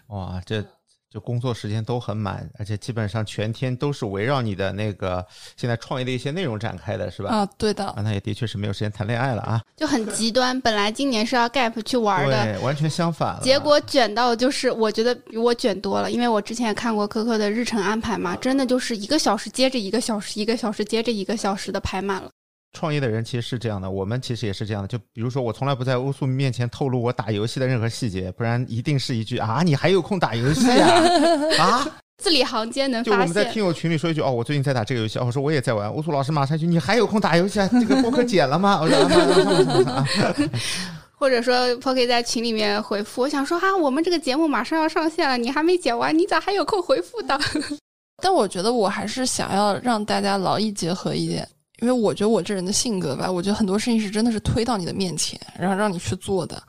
[0.10, 0.64] 哇，这
[1.10, 5.26] 就工作时间都很满，而且基本上全天都是围绕你的那个
[5.57, 7.32] 现在创业的一些内容展开的，是吧？
[7.32, 9.60] 啊，对的啊，，那也的确是没有时间谈恋爱了啊。
[9.76, 10.60] 就很极端。
[10.62, 13.41] 本来今年是要 gap 去玩的，对，完全相反了。
[13.41, 22.30] 结果卷到就是我觉得比我卷多了，因为我之前也看过科科的日程安排嘛，真的就是一个小时接着一个小时，一个小时接着一个小时的排满了。
[22.74, 24.88] 创业的人其实是这样的，我们其实也是这样的。
[24.88, 31.03] 就比如说，我从来不在乌苏面前透露我打游戏的任何细节，不然一定是一句啊，你还有空打游戏啊？
[31.59, 31.88] 啊！
[32.17, 35.93] 字里行间能就我，们在听友群里说一句哦，我最近在打这个游戏，哦，我说我也在玩。
[35.93, 37.70] 乌苏老师马上去，你还有空打游戏啊？
[37.72, 38.80] 这个播客剪了吗？
[38.82, 40.05] 我说。
[41.20, 47.38] 或者说 Pocky 在群里面回复，我想说哈、我们这个节目马上要上线了，你还没剪完，你咋还有空回复的？
[48.24, 51.45] 但我觉得我还是想要让大家劳逸结合一点，
[51.82, 56.61] 因为我觉得我这人的性格吧，我觉得很多事情是真的是推到你的面前，然后让你去做的，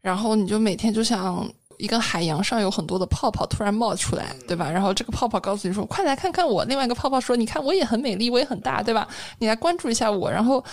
[0.00, 1.48] 然后你就每天就像
[1.78, 4.70] 一个海洋上有很多的泡泡突然冒出来，对吧？
[4.70, 9.08] 然后这个泡泡告诉你说：“快来看看我。”另外一个泡泡说：“你看我也很美丽，我也很大，对吧？
[9.38, 10.64] 你来关注一下我。”然后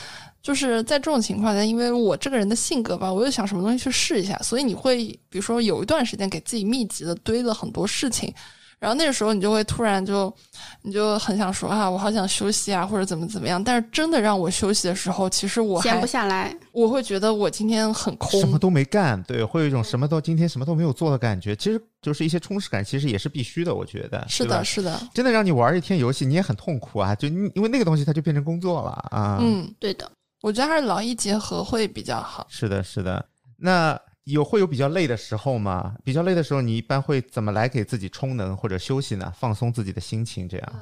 [0.43, 8.33] 就是在这种情况下，因为我这个人的性格吧，我又想什么东西去试一下，所以你会比如说有一段时间给自己密集的堆了很多事情。
[8.81, 10.33] 然后那个时候你就会突然就，
[10.81, 13.63] 你就很想说啊，我好想休息啊，或者怎么怎么样。
[13.63, 16.51] 但是真的让我休息的时候，其实我闲不下来。
[16.71, 21.55] 我会觉得我今天很空，什么都没干，对，会有一种什么都今天什么都没有做的感觉。
[21.55, 24.25] 其实就是一些充实感，其实也是必须的，我觉得。
[24.27, 27.13] 是的，是的，真的让你玩一天游戏，你也很痛苦啊！
[27.13, 30.09] 就因为那个东西它就变成工作了啊。，嗯，对的，
[30.41, 32.47] 我觉得还是劳逸结合会比较好。
[32.49, 33.23] 是的，是的。
[33.59, 33.99] 那
[34.31, 35.93] 有会有比较累的时候吗？
[36.03, 39.31] 比较累的时候，你一般会怎么来给自己充能或者休息呢？
[39.37, 40.73] 放松自己的心情，这样。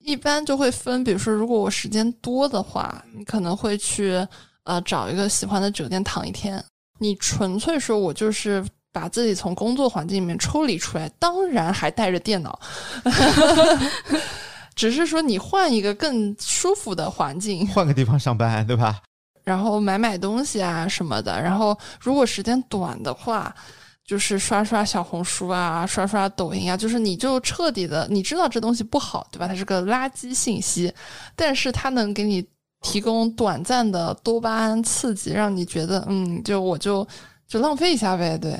[0.00, 4.26] 一般就会分，比如说，如果我时间多的话，你可能会去
[4.64, 6.62] 呃找一个喜欢的酒店躺一天。
[6.98, 12.60] 你纯粹说我就是把自己从工作环境里面抽离出来，当然还带着电脑，
[14.76, 19.00] 只是说你换一个更舒服的环境，换个地方上班，对吧？
[19.44, 21.40] 然后买买东西啊什么的。
[21.40, 23.54] 然后如果时间短的话，
[24.04, 29.46] 就是刷刷小红书啊，刷刷抖音啊，就是你就彻底的，你知道这东西不好，对吧？
[29.48, 30.92] 它是个垃圾信息，
[31.34, 32.46] 但是它能给你
[32.82, 37.06] 提供短暂的多巴胺刺激，让你觉得，嗯，就我就
[37.48, 38.54] 就浪费一下呗，对。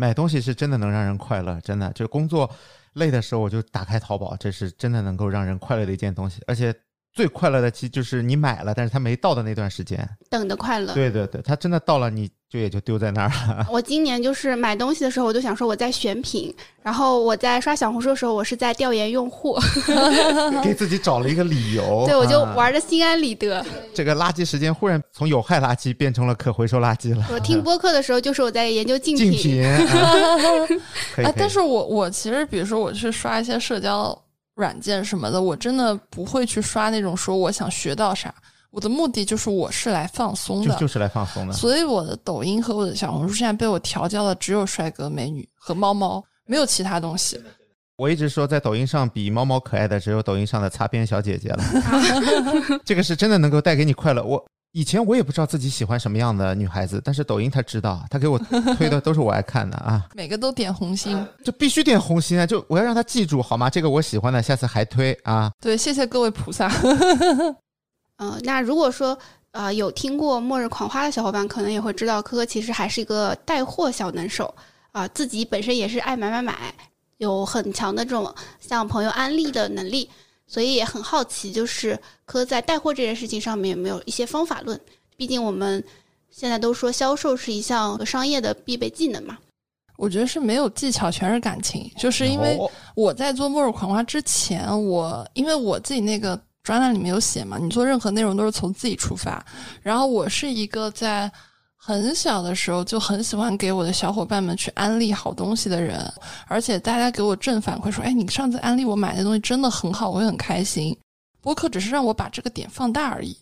[0.00, 1.92] 买东西是真的能让人快乐，真的。
[1.92, 2.48] 就工作
[2.94, 6.40] 累的时候，我就打开淘宝，这是真的能够让人快乐的一件东西。
[6.46, 6.74] 而且
[7.18, 10.08] 最快乐的其实就是你买了，但是它没到的那段时间。
[10.30, 10.94] 等的快乐。
[10.94, 13.66] 对对对，它真的到了，你就也就丢在那儿了。
[13.72, 19.58] 我今年就是买东西的时候，我就想说我在选品，然后我在刷小红书的时候，我是在调研用户，
[20.62, 22.04] 给自己找了一个理由。
[22.06, 23.66] 对我就啊玩的心安理得。
[23.92, 27.26] 这个垃圾时间忽然从有害垃圾变成了可回收垃圾了。
[27.32, 29.66] 我听播客的时候，就是我在研究竞竞品。
[29.66, 34.16] 啊，但是我我其实比如说我去刷一些社交
[34.58, 38.34] 软件什么的，我真的不会去刷那种说我想学到啥，
[38.72, 40.74] 我的目的就是我是来放松的。
[40.74, 41.52] 就就是来放松的。
[41.52, 47.40] 所以我的抖音和我的小红书现在被我调教的只有帅哥美女和猫猫，没有其他东西。
[47.96, 51.62] 我一直说，在抖音上比猫猫可爱的只有抖音上的擦边小姐姐了。
[52.84, 54.24] 这个是真的能够带给你快乐。
[54.24, 58.38] 我以前我也不知道自己喜欢什么样的女孩子，但是抖音他知道，他给我
[58.76, 61.26] 推的都是我爱看的啊， 每个都点红心。
[61.42, 62.46] 就必须点红心啊！
[62.46, 63.70] 就我要让她记住好吗？
[63.70, 65.50] 这个我喜欢的，下次还推啊。
[65.60, 66.70] 对，谢谢各位菩萨。
[68.18, 69.18] 嗯、那如果说
[69.52, 74.54] 呃有听过《末日狂花》的小伙伴，可能也会知道，科科其实还是一个带货小能手
[74.92, 76.74] 啊、自己本身也是爱买买买，
[77.18, 80.10] 有很强的这种向朋友安利的能力，
[80.46, 81.98] 所以也很好奇，就是
[82.28, 84.78] 科在带货这件事情上面有没有一些方法论？
[85.16, 85.82] 毕竟我们
[86.30, 89.38] 现在都说销售是一项商业的必备技能嘛。
[89.96, 91.90] 我觉得是没有技巧，全是感情。
[91.98, 99.44] 就是因为哦我在做《末日狂花》之前，我因为我自己那个专栏里面有写嘛，你做任何内容都是从自己出发。
[99.82, 101.32] 然后我是一个在
[101.74, 105.98] 很小的时候就很喜欢给我的小伙伴们去安利好东西的人，
[106.46, 110.96] 而且大家给我正反馈说：“哎，你上次安利我买的东西真的很好，我会很开心。”
[111.48, 113.34] 播客只是让我把这个点放大而已。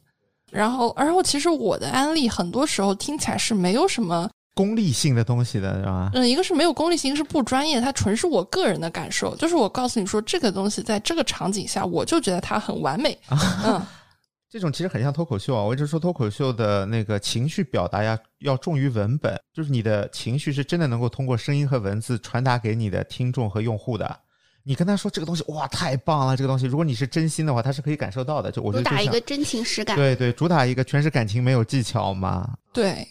[0.52, 6.08] 然后，然后其实我的安利很多时候听起来是没有什么功利性的东西的是吧？
[6.14, 9.34] 嗯，一个是没有功利性，一个是不专业，它纯是我个人的感受。
[9.34, 13.18] 就是我告诉你说，这个东西在这个场景下，我就觉得它很完美。
[13.64, 13.84] 嗯，
[14.48, 15.64] 这种其实很像脱口秀啊。
[15.64, 24.20] 我一直说脱口秀的那个情绪表达呀，要重于文本，就是你的情绪是真的能够通过声音和文字传达给你的听众和用户的。
[24.68, 28.50] 你跟他说这个东西哇太棒了，这个东西如果你是真心的话，他是可以感受到的。
[28.50, 29.94] 就我觉主得主打一个真情实感。
[29.96, 32.50] 对对，主打一个全是感情没有技巧嘛。
[32.72, 33.06] 对，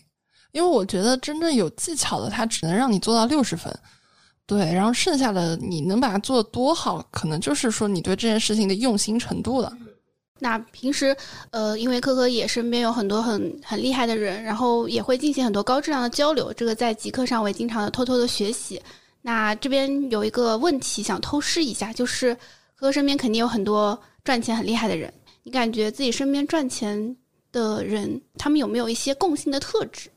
[0.52, 3.74] 因为我觉得真正有技巧的，他只能让你做到六十分。
[4.46, 9.72] 对，然后剩下的你能把它做得多好，可能就是说你对这件事情的用心程度了。
[10.40, 11.16] 那平时，
[11.52, 16.52] 呃，因为科科也身边有很多很很厉害的人，然后也会进行很多高质量的交流。
[16.52, 18.82] 这个在极客上我也经常的偷偷的学习。
[19.26, 22.36] 那这边有一个问题想偷师一下，就是
[22.76, 25.12] 科科身边肯定有很多赚钱很厉害的人，
[25.42, 27.18] 你感觉自己身边赚钱
[27.52, 30.12] 的人，他们有没有一些共性的特质？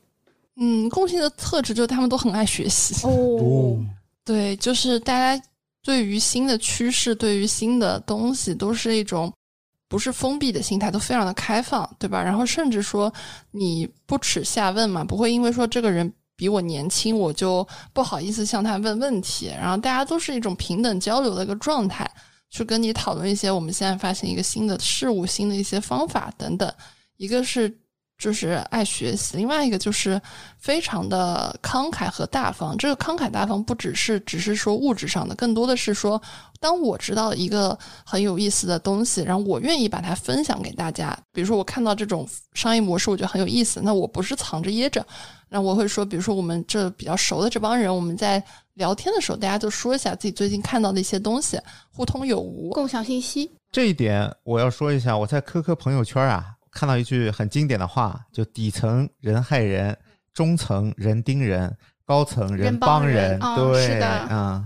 [0.57, 3.07] 嗯，共性的特质就是他们都很爱学习。
[3.07, 3.83] 哦，
[4.23, 5.43] 对，就是大家
[5.81, 9.33] 对于新的趋势、对于新的东西，都是一种
[9.87, 12.21] 不是封闭的心态，都非常的开放，对吧？
[12.21, 13.11] 然后甚至说
[13.49, 19.47] 你不耻下问嘛，不会因为说这个人比我年轻，我就不好意思向他问问题。
[19.59, 22.09] 然后大家都是一种平等交流的一个状态，
[22.49, 26.73] 去跟你讨论一些我们现在发现一个新的事物、新的一些方法等等。
[27.17, 27.77] 一个是
[28.17, 30.21] 就是爱学习，另外一个就是
[30.57, 32.77] 非常的慷慨和大方。
[32.77, 36.21] 这个慷慨大方不只是只是说物质上的，更多的是说，
[36.59, 41.17] 当我知道一个很有意思的东西，然后我愿意把它分享给大家。
[41.33, 45.05] 比如说我看到这种商业模式，我觉得很有意思，那我不是藏着掖着，
[45.49, 48.41] 那我会说，比如说我们这比较熟的这帮人，我们在
[48.75, 51.59] 聊天的时候，大家就说一下自己最近看到的一些东西，
[51.91, 52.69] 互通有无。
[52.69, 53.51] 共享信息。
[53.71, 59.97] 这一点我要说一下，我在科科朋友圈啊看到一句很经典的话，就底层人害人，
[60.33, 61.75] 中层人盯人，
[62.05, 64.65] 高层人帮帮人哦对，是的啊、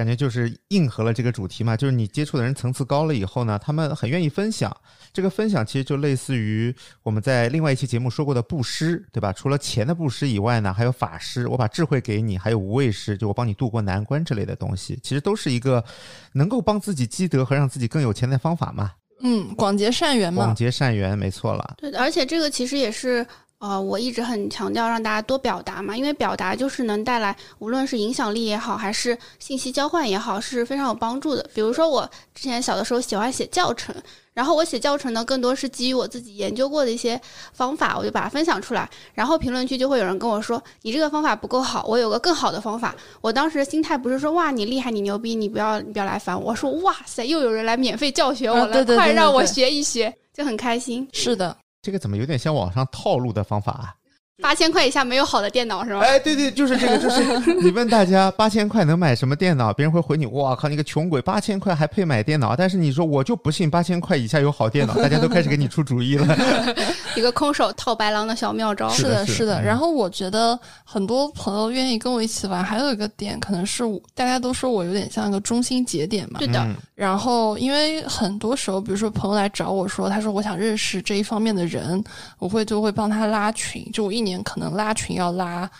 [0.00, 4.74] 感觉就是应和了这个主题嘛，就是你接触的人层次高了以后呢，他们很愿意分享。
[5.12, 9.30] 这个分享其实就类似于我们在另外一期节目说过的布施，对吧？
[9.30, 15.84] 除了钱的布施以外呢，还有法师，我把智慧给你，还有无畏师，就我帮你渡过难关之类的东西，其实都是一个
[16.32, 18.92] 能够帮自己积德和让自己更有钱的方法嘛。
[19.20, 20.54] 嗯，广结善缘嘛广。
[20.54, 21.74] 结善缘，没错了。
[21.76, 23.26] 对的，而且这个其实也是
[23.60, 31.46] 呃，我一直很强调让大家多表达嘛，因为表达就是能带来无论是影响力也好，还是信息交换也好，是非常有帮助的。
[31.54, 33.94] 比如说我之前小的时候喜欢写教程，
[34.32, 37.20] 然后我写教程呢，更多是基于我自己研究过的一些
[37.52, 42.96] 方法，我就把它分享出来，然后评论区就会有人跟我说你这个方法不够好，我有个更好的方法。
[43.20, 51.06] 我当时心态不是说哇你厉害你牛逼你不要你不要来烦我，我说哇塞又有人来免费教学我了，啊对对对对快让我学一学，就很开心。
[51.12, 53.94] 是的，这个怎么有点像网上套路的方法啊？
[54.42, 56.00] 八千块以下没有好的电脑是吗？
[56.00, 57.22] 哎，对对，就是这个，就是
[57.60, 62.56] 你问大家八千块能买什么电脑，别人会回你，哇靠，你个穷鬼，八千块还配买电脑？
[62.56, 66.34] 但是你说我就不信八千块以下有好电脑，大家都开始给你出主意了。
[67.16, 68.88] 一个空手套白狼的小妙招。
[68.88, 69.62] 是的的，是的。
[69.62, 76.38] 然后我觉得很多朋友愿意跟我一起玩，还有一个点可能是我大家都说我有点像一个中心节点嘛。
[76.38, 82.04] 对的，嗯然后因为很多时候，比如说朋友来找我说，他说我想认识这一方面的人，
[82.38, 85.70] 我会就会帮他拉群，就我一年可能拉群要拉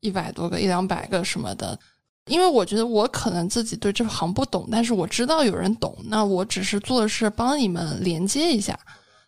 [0.00, 1.78] 一百多个、一两百个什么的。
[2.26, 8.78] 因为我觉得我可能自己对这行不懂，但是我知道有人懂，那我只是做的是帮你们连接一下，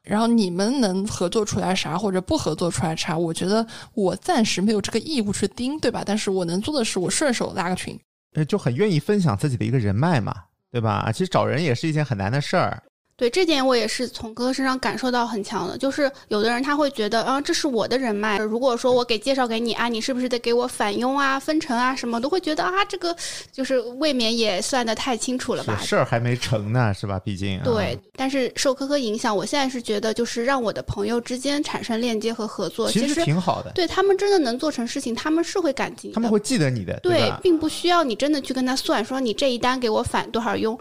[0.03, 6.03] 然后你们能合作出来啥或者不合作出来啥，我觉得我暂时没有这个义务去盯，对吧？
[6.05, 7.99] 但是我能做的是我顺手拉个群，
[8.35, 10.35] 呃就很愿意分享自己的一个人脉嘛，
[10.71, 11.11] 对吧？
[11.13, 12.83] 其实找人也是一件很难的事儿。
[13.19, 23.15] 对这点我也是从哥哥身上感受到很强的，就是有的人他会觉得啊，这是我的人脉，如果说我给介绍给你啊，你是不是得给我返佣啊、分成啊什么，都会觉得啊，这个
[23.51, 25.77] 就是未免也算得太清楚了吧？
[25.83, 27.19] 事儿还没成呢，是吧？
[27.19, 36.13] 毕竟、啊、对，但是受科科影响，我现在是觉得，就是让我的朋友之间产生链接和合作，其实挺好的，对他们真的能做成事情，他们是会感激。
[36.13, 37.41] 他们会记得你的，对吧？
[37.43, 40.79] 并不需要你真的去跟他算，说你这一单给我返多少佣。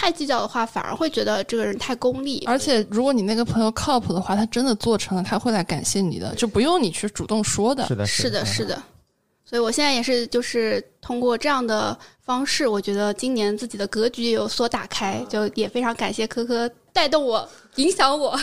[0.00, 2.44] 太计较的话，反而会觉得这个人太功利。
[2.46, 7.84] 而且，如果你那个朋友靠谱的话，他真的做成了，他会来感谢你的，就不用你去主动说的。
[7.88, 8.80] 是的，是的，是的。
[9.44, 18.38] 所以我现在也是，就是通过这样的方式，我觉得今年自己的格局也有所打开，就也非常感谢科科带动我、影响我。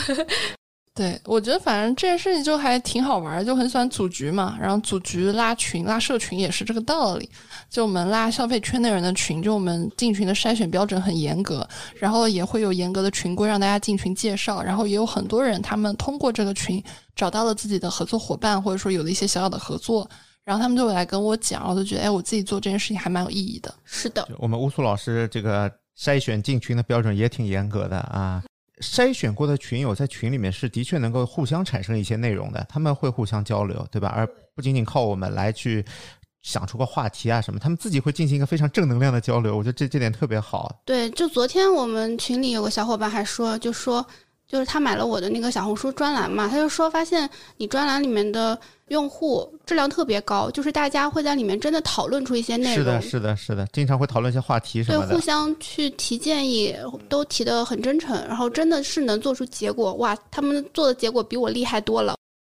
[0.96, 4.56] 对，我觉得反正这件事情就还挺好玩儿，就很喜欢组局嘛。
[4.58, 7.28] 然后组局拉群、拉社群也是这个道理。
[7.68, 16.82] 就我们拉消费圈内人的群，就我们进群的筛选标准很严格，然后也会有严格的群规让大家进群介绍，然后也有很多人他们通过这个群
[17.14, 20.08] 找到了自己的合作伙伴，或者说有了一些小小的合作，
[20.44, 23.74] 然后他们就会来跟我讲，我就觉得哎，我自己做这件事情还蛮有意义的。
[23.84, 28.42] 是的，我们乌苏老师这个筛选进群的标准也挺严格的啊。
[28.82, 34.12] 筛选过的群友在群里面是的确能够互相产生一些内容的，他们会互相交流，对吧？
[34.14, 35.84] 而不仅仅靠我们来去
[36.42, 39.56] 想出个话题啊什么，他们自己会进行一个非常正能量的交流。
[39.56, 40.80] 我觉得这这点特别好。
[40.84, 44.06] 对，就昨天我们群里有个小伙伴还说，就说
[44.46, 48.58] 就是他买了我的那个小红书专栏嘛，他就说发现你专栏里面的
[48.88, 55.20] 用户质量特别高，就是大家会在里面真的讨论出一些内容，是的，是的，是的，经常会讨论一些话题什对，么的对互。
[55.20, 56.74] 相去提建议，
[57.08, 59.94] 都提的很真诚，然后真的是能做出结果。
[59.94, 62.14] 哇，他们做的结果比我厉害多了。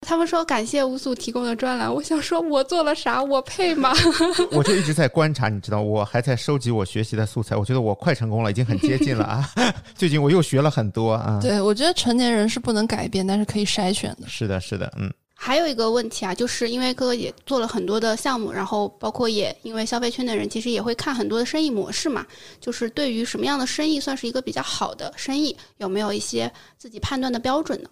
[0.05, 3.23] 他们说感谢乌素提供的专栏，我想说我做了啥？
[3.23, 3.93] 我配吗？
[4.51, 7.55] 我就一直在观察，你知道，我还在收集我学习的素材。
[7.55, 9.49] 我觉得我快成功了，已经很接近了啊！
[9.95, 11.39] 最近我又学了很多啊。
[11.41, 14.27] 对我觉得成年人是不能改变，但是可以筛选的。
[14.27, 22.25] 是的，是的，嗯，还有一个问题啊，就是因为哥哥也做了很多的项目，然后包括也因为消费圈的人其实也会看很多的生意模式嘛，
[22.59, 27.89] 就是对于什么样的生意算是一个比较好的生意，有没有一些自己判断的标准呢？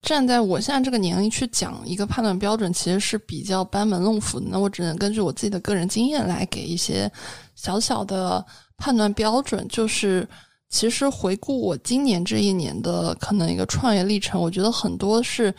[0.00, 4.46] 站在我现在这个年龄去讲一个判断标准，其实是比较班门弄斧的。
[4.50, 7.10] 那我只能根据我自己的个人经验来给一些
[7.54, 8.44] 小小的
[8.76, 9.66] 判断标准。
[9.68, 10.28] 就是
[10.68, 15.54] 其实回顾我今年这一年的可能一个创业历程，我觉得很多是，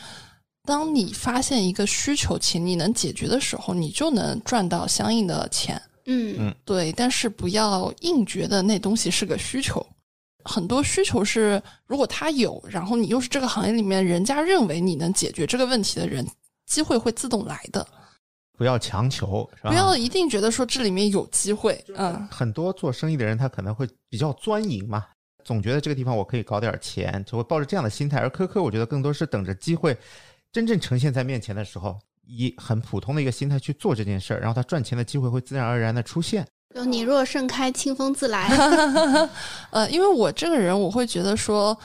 [0.65, 5.81] 当你发现一个需求请你能解决的时候，你就能赚到相应的钱。
[6.07, 9.85] 嗯嗯对，但是不要硬觉得那东西是个需求。
[10.43, 16.23] 很多需求是，如果他有，然后你又是这个行业里面人家认为你能解决这个问题的人，
[16.67, 17.87] 机会会自动来的。
[18.55, 19.69] 不要强求，是吧？
[19.71, 25.03] 不要一定觉得说这里面有机会，嗯，很多做生意的人他可能会比较钻营嘛，
[25.43, 28.19] 总觉得这个地方我可以搞点钱，就会抱着这样的心态。
[28.19, 29.97] 而科科，我觉得更多是等着机会
[30.55, 36.47] 真正呈现在面前的时候，以很普通的一个心态去做这件事儿，然后他赚钱的机会会自然而然的出现。
[36.73, 38.47] 就你若盛开，清风自来。
[39.71, 41.77] 呃，因为我这个人，我会觉得说，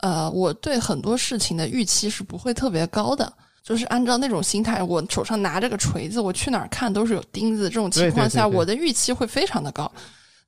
[0.00, 7.70] 呃，我对很多事情的预期是不会特别高的，就是按照那种心态，我手上拿着个锤子，我去哪儿看都是有钉子。
[7.70, 9.90] 这种情况下，对对对对我的预期会非常的高。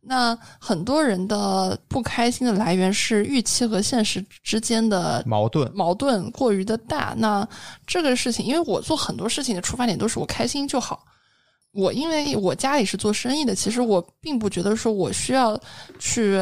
[0.03, 7.14] 那很多人的不开心的来源是预期和现实之间的矛盾，矛盾过于的大。
[7.18, 7.46] 那
[7.86, 11.05] 这个事情，因为我做很多事情的出发点都是我开心就好。
[11.72, 15.57] 我因为我家里是做生意的，其实我并不觉得说我需要
[15.98, 16.36] 去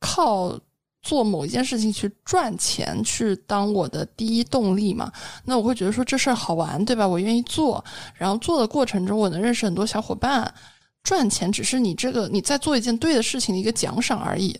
[0.00, 0.58] 靠
[1.02, 5.12] 做某一件事情去赚钱去当我的第一动力嘛。
[5.44, 7.06] 那我会觉得说这事儿好玩，对吧？
[7.06, 7.84] 我愿意做，
[8.14, 10.50] 然后做的过程中我能认识很多小伙伴，
[11.04, 14.58] 赚钱只是你这个你在做一件对的事情的一个奖赏而已。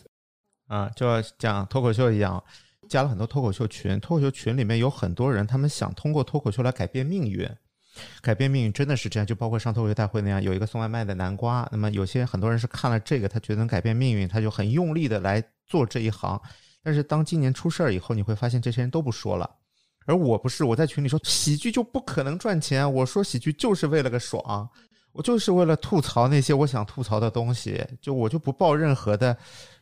[0.67, 2.41] 啊，就要讲脱口秀一样，
[2.87, 7.49] 加了很多脱口秀群，脱口秀群里面有很多人，他们想通过脱口秀来改变命运。
[8.21, 11.67] 改变命运真的是这样，就包括上脱口秀大会那样，有一个送外卖的南瓜。
[11.71, 16.39] 那么有些很多人是看了这个，他觉得能改变命运，他就很用力的来做这一行。
[16.83, 19.49] 但是当今年出事儿以后，你会发现这些人都不说了。
[20.05, 24.69] 而我不是，我在群里说喜剧就不可能赚钱，我说喜剧就是为了个爽，
[25.15, 29.35] 我就是为了吐槽那些我想吐槽的东西，就我就不抱任何的。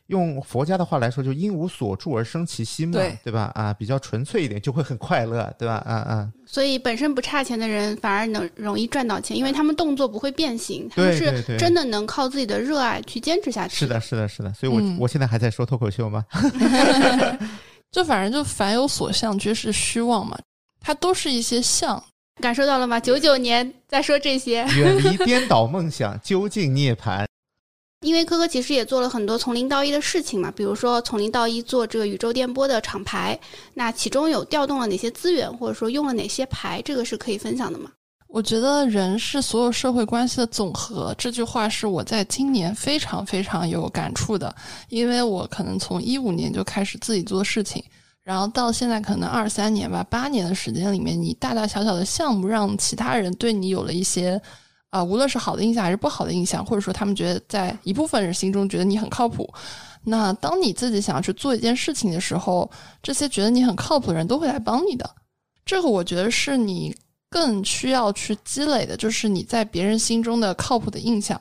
[0.08, 3.50] 用佛家的话来说，就因无所住而生其心嘛，对对吧？
[3.54, 5.76] 啊，比较纯粹一点，就会很快乐，对吧？
[5.76, 13.76] 啊啊，所以本身不差钱的人反而能容易赚到钱，因为他们动作不会变形，他们是真的能靠自己的热爱去坚持下去。
[13.76, 14.52] 是的，是的，是的。
[14.52, 16.22] 所以我，我、嗯现在还在说脱口秀吗？
[17.90, 20.38] 就反正就凡有所向，皆是虚妄嘛，
[20.80, 22.04] 它都是一些相。
[22.42, 22.98] 感受到了吗？
[22.98, 27.24] 九九年在说这些，远离颠倒梦想，究竟涅槃。
[28.04, 33.38] 因为科科其实也做了很多从零到一的事情嘛，比如说从零到一做这个宇宙电波的厂牌，
[33.72, 37.90] 那其中有调动了哪些资源，或者说用了哪些牌，这个是可以分享的吗？
[38.28, 44.54] 我觉得人是所有社会关系的总和，这句话是我在今年非常非常有感触的，
[44.88, 47.82] 因为我可能从一五年就开始自己做事情，
[48.24, 54.40] 然后到现在可能二三年吧，八年的时间里面，你大大小小的项目让其他人对你有了一些。
[54.90, 59.52] 啊、无论是好的印象还是不好的印象，或者说他们觉得在一部分人心中觉得你很靠谱，
[60.04, 62.70] 那当你自己想要去做一件事情的时候，
[63.02, 65.10] 这些觉得你很靠谱的人都会来帮你的。
[65.66, 66.96] 这个我觉得是你
[67.28, 71.40] 更需要去积累的，就是你在别人心中的靠谱的印象。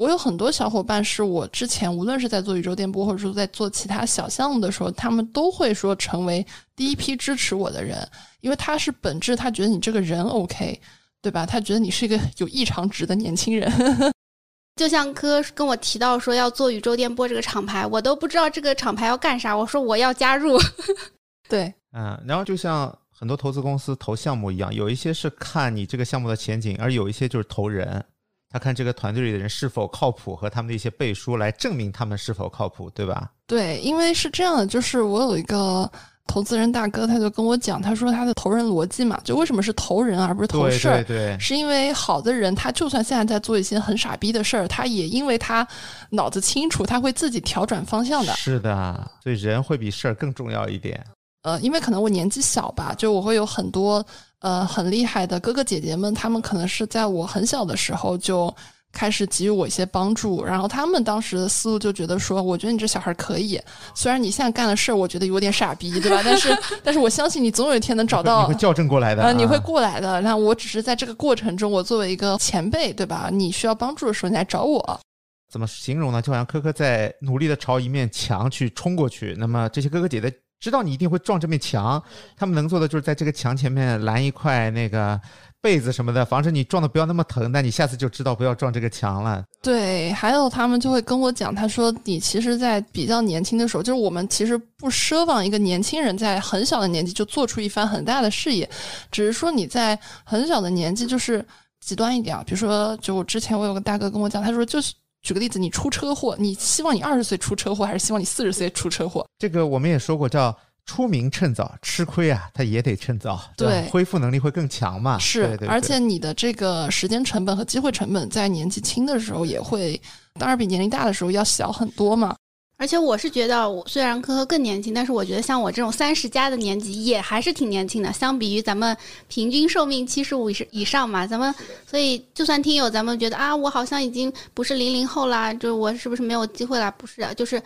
[0.00, 6.44] 我有很多小伙伴是我之前无论是在做宇宙电波，或者说在做其他小项目的时候，他们都会说成为
[6.74, 8.08] 第一批支持我的人，
[8.40, 10.80] 因为他是本质，他觉得你这个人 OK，
[11.20, 11.44] 对吧？
[11.44, 13.70] 他觉得你是一个有异常值的年轻人。
[14.76, 20.58] 就像哥跟我提到说要做宇宙电波这个厂牌，我都不知道这个厂牌要干啥，我说我要加入。
[21.46, 28.02] 对，嗯，然后就像很多投资公司投项目一样，有一些是看你这个项目的前景，而有一些就是投人，
[28.50, 33.30] 他看这个团队里的人是否靠谱和他们的一些背书来证明他们是否靠谱，对吧？
[33.46, 35.88] 对，因为是这样的，就是我有一个
[36.26, 45.66] 投资人大哥，他就跟我讲，他说他的投人逻辑嘛，就为什么是投人而不是投事儿对，对，是因为好的人，他就算现在在做一些很傻逼的事儿，他也因为他
[46.10, 48.32] 脑子清楚，他会自己调转方向的。
[48.34, 51.04] 是的，所以人会比事儿更重要一点。
[51.42, 54.04] 呃，因为可能我年纪小吧，就我会有很多
[54.40, 58.54] 呃很厉害的哥哥姐姐们，他们可能是在我很小的时候就
[58.92, 63.60] 开始给予我一些帮助，然后他们当时的思路就觉得说，我觉得你这小孩可以，
[63.94, 66.20] 虽然你现在干的事儿我觉得有点傻逼，对吧？
[66.24, 70.20] 但是 但是我相信你总有一天能找到你会校正过来的、呃，你会啊过来的。
[70.22, 73.28] 那我只是在这个过程中，我作为一个前辈，对吧？
[73.32, 75.00] 你需要帮助的时候，你来找我。
[75.48, 76.22] 怎么形容呢？
[76.22, 82.00] 就好像科科在努力的朝一面墙去冲过去，那么这些哥哥姐姐知道你一定会撞这面墙，
[82.36, 85.18] 他们能做的就是在这个墙前面拦一块那个
[85.62, 87.50] 被子什么的，防止你撞的不要那么疼。
[87.50, 89.42] 但你下次就知道不要撞这个墙了。
[89.62, 98.68] 对，还有他们就会跟我讲，他说你其实，在比较年轻的时候，就是我们其实不奢望一个年轻人在很小的年纪就做出一番很大的事业，
[99.10, 101.42] 只是说你在很小的年纪，就是
[101.80, 104.92] 极端一点啊，比如说，就我之前我有个大哥跟我讲，他说就是。
[105.22, 109.26] 举个例子，你出车祸，你希望你二十岁出车祸，还是希望你四十岁出车祸？
[109.38, 110.56] 这个我们也说过，叫
[110.86, 115.18] 出名趁早，吃亏啊，他也得趁早，对恢复能力会更强嘛。
[115.18, 120.00] 是，对对对而且你的这个时间成本和机会成本在年纪轻的时候也会，
[120.34, 122.34] 当然比年龄大的时候要小很多嘛。
[122.80, 128.10] 而且我是觉得，我虽然科科更年轻，但是我觉得像我这种三十加的年纪也还是挺年轻的。
[128.10, 128.96] 相比于咱们
[129.28, 131.54] 平均寿命七十五以以上嘛，咱们
[131.86, 136.90] 所以就算听友咱们觉得啊，我好像已经不是零零后啦，就我是不是没有机会啦？
[136.92, 137.62] 不是，就是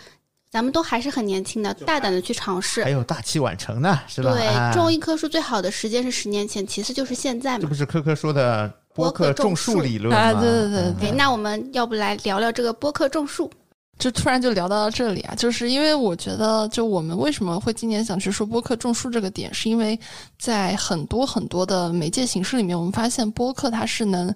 [0.50, 2.90] 咱们都还是很年轻的，大胆的去尝试还。
[2.90, 4.32] 有大器晚成呢，是吧？
[4.32, 7.74] 对，哎种一棵树最好的时间是十年前，其次就是现在嘛这不。
[7.76, 10.40] 是科科说的播客种树理论啊吗？
[10.40, 13.48] 对对对嗯对，那我们要不来聊聊这个播客种树？
[13.98, 19.98] 就突然就聊到了这里啊，就是因为我觉得，就我们为什么会今年想去说播客种树这个点，是因为
[20.38, 24.34] 在很多很多的媒介形式里面，我们发现播客它是能。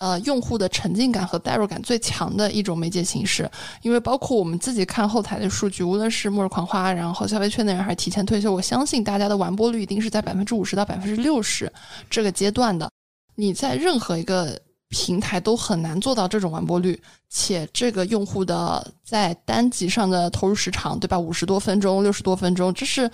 [0.00, 3.50] 呃，用户的沉浸感和代入感最强的一种媒介形式，
[3.82, 11.68] 因为包括我们自己看后台的数据，无论是末日狂花，然后消费圈内人还是提前退休，我相信大家的完播率一定是在百分之五十到百分之六十
[12.08, 12.88] 这个阶段的。
[13.34, 14.56] 你在任何一个
[14.88, 21.18] 平台都很难做到这种完播率，且这个用户的在单集上的投入时长，对吧？
[21.18, 23.10] 五十多分钟、六十多分钟，这是。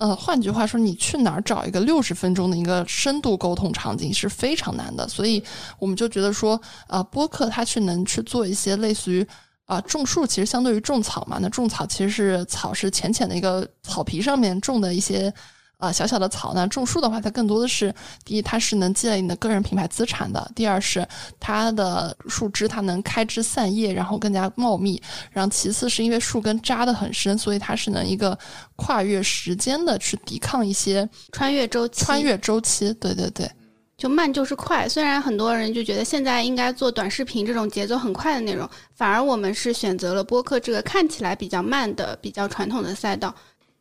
[0.00, 5.42] 呃，换句话说，你去哪儿找一个六十分钟的一个深度沟通场景是非常难的，所以
[5.80, 9.26] 我们就觉得说，呃，播客它去能去做一些类似于
[9.64, 15.34] 啊、种树，其实相对于种草嘛，那种草其实是草是浅浅的一个草皮上面种的一些
[15.78, 21.06] 啊、小小的草，呢种树的话，它更多的是第一，它是能积累你的个人品牌资产的；第二是
[21.38, 25.00] 它的树枝它能开枝散叶，然后更加茂密；
[25.30, 28.36] 然后其次是因为树根扎得很深，所以它是能一个
[28.74, 32.92] 跨越时间的去抵抗一些穿越周期，穿越周期。
[32.94, 33.48] 对对对，
[33.96, 34.88] 就慢就是快。
[34.88, 43.32] 虽然很多人就觉得现在应该做短视频这种节奏很快的内容，反而我们是选择了播客这个看起来比较慢的、比较传统的赛道。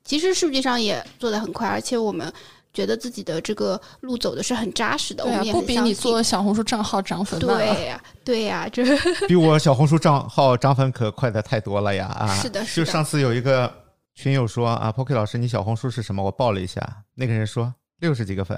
[0.07, 2.31] 其实数据上也做得很快，而且我们
[2.73, 5.23] 觉得自己的这个路走的是很扎实的。
[5.25, 7.75] 我们，啊不比你做小红书账号涨粉慢啊。
[7.75, 8.83] 对呀、对呀、这
[9.27, 12.05] 比我小红书账号涨粉可快的太多了呀！
[12.17, 13.71] 啊，是的是的就上次有一个
[14.15, 16.23] 群友说啊，Pocky 老师，你小红书是什么？
[16.23, 16.81] 我报了一下，
[17.13, 18.57] 那个人说六十几个粉，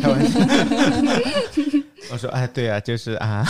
[0.00, 0.40] 开玩笑。
[2.10, 3.44] 我说哎，对啊，就是啊，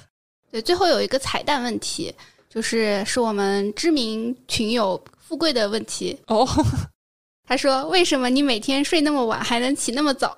[0.50, 2.12] 对，最后有一个彩蛋问题，
[2.48, 6.18] 就是是我们知名群友富贵的问题。
[6.28, 6.48] 哦，
[7.46, 10.36] 他说：“为什么你每天睡那么晚，还能起那么早？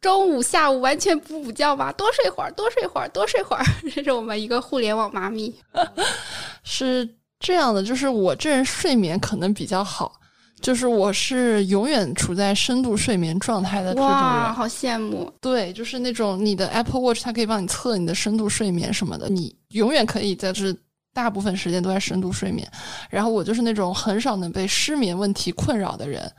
[0.00, 1.92] 中午、下午完全不补觉吗？
[1.92, 3.64] 多睡会儿，多睡会儿，多睡会儿。
[3.94, 5.54] ”这是我们一个互联网妈咪。
[6.64, 10.12] 是这样的，就是我这人睡眠可能比较好，
[10.60, 14.54] 就是我是永远处在深度睡眠状态的这种哇，人。
[14.54, 15.32] 好羡慕！
[15.40, 20.74] 对，就是那种你的 Apple Watch 它可以帮你测你的深度睡眠什么的，你永远可以在这
[21.12, 22.68] 大部分时间都在深度睡眠。
[23.10, 26.30] 然后我就是那种很少能被失眠问题困扰的人。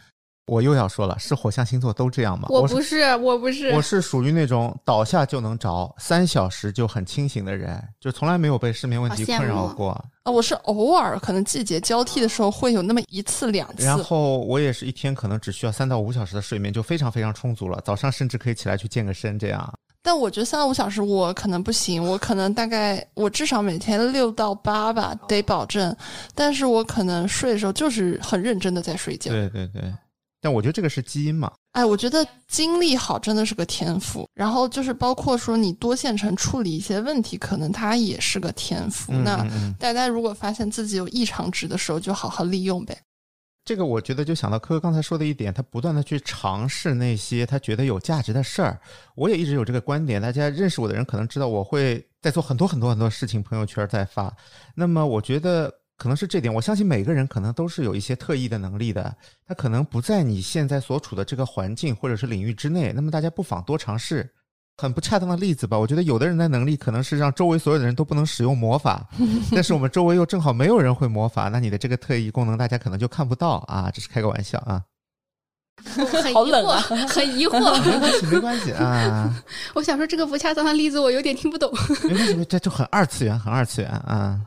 [0.48, 2.50] 我又要说了，是火象星座都这样吗？
[2.50, 9.92] 我不是，我不是我，是属于那种倒下就能着，三小时就很清醒的人，就从来没有被失眠问题困扰过。
[10.24, 19.74] 啊，我是偶尔可能季节交替的时候会有那么一次两次，然后我也是一天可能只需要三到五小时的睡眠就非常非常充足了，早上甚至可以起来去健个身这样。
[20.04, 25.96] 但我觉得三到五小时我可能不行，我可能大概我至少每天六到八吧，得保证。
[26.36, 29.32] 但是我可能睡的时候就是很认真的在睡觉。
[29.32, 29.82] 对对对，
[30.42, 31.50] 但我觉得这个是基因嘛。
[31.72, 34.28] 哎，我觉得精力好真的是个天赋。
[34.36, 39.14] 然后就是包括说你多线程处理一些问题，可能它也是个天赋。
[39.14, 39.48] 嗯那
[39.80, 42.96] 大家如果发现自己有异常值的时候，就好好利用呗。
[43.66, 48.78] 这个我觉得就想到科科刚才说的一点，他不断的去尝试那些他觉得有价值的事儿。
[49.16, 54.36] 我也一直有这个观点，大家认识我的人可能知道我会在做很多很多很多事情，朋友圈在发。
[54.76, 59.16] 那么我觉得可能是这点，我相信每个人可能都是有一些特异的能力的，
[59.48, 62.92] 他可能不在你现在所处的这个环境或者是领域之内。
[62.92, 64.30] 那么大家不妨多尝试。
[64.78, 69.08] 很不恰当的例子吧，我觉得有的人的能力可能是让周围所有的人都不能使用魔法，
[69.54, 74.82] 但是我们周围又正好没有人会魔法，那你的这个特异功能大家可能就看不到啊，这是开个玩笑啊，
[75.86, 77.54] 很疑好冷啊惑，很疑惑。
[77.86, 79.44] 没关系没关系啊，
[79.76, 81.72] 我想说这个不恰当的例子，我有点听不懂。
[82.04, 84.42] 没关系，这就很二次元，很二次元啊。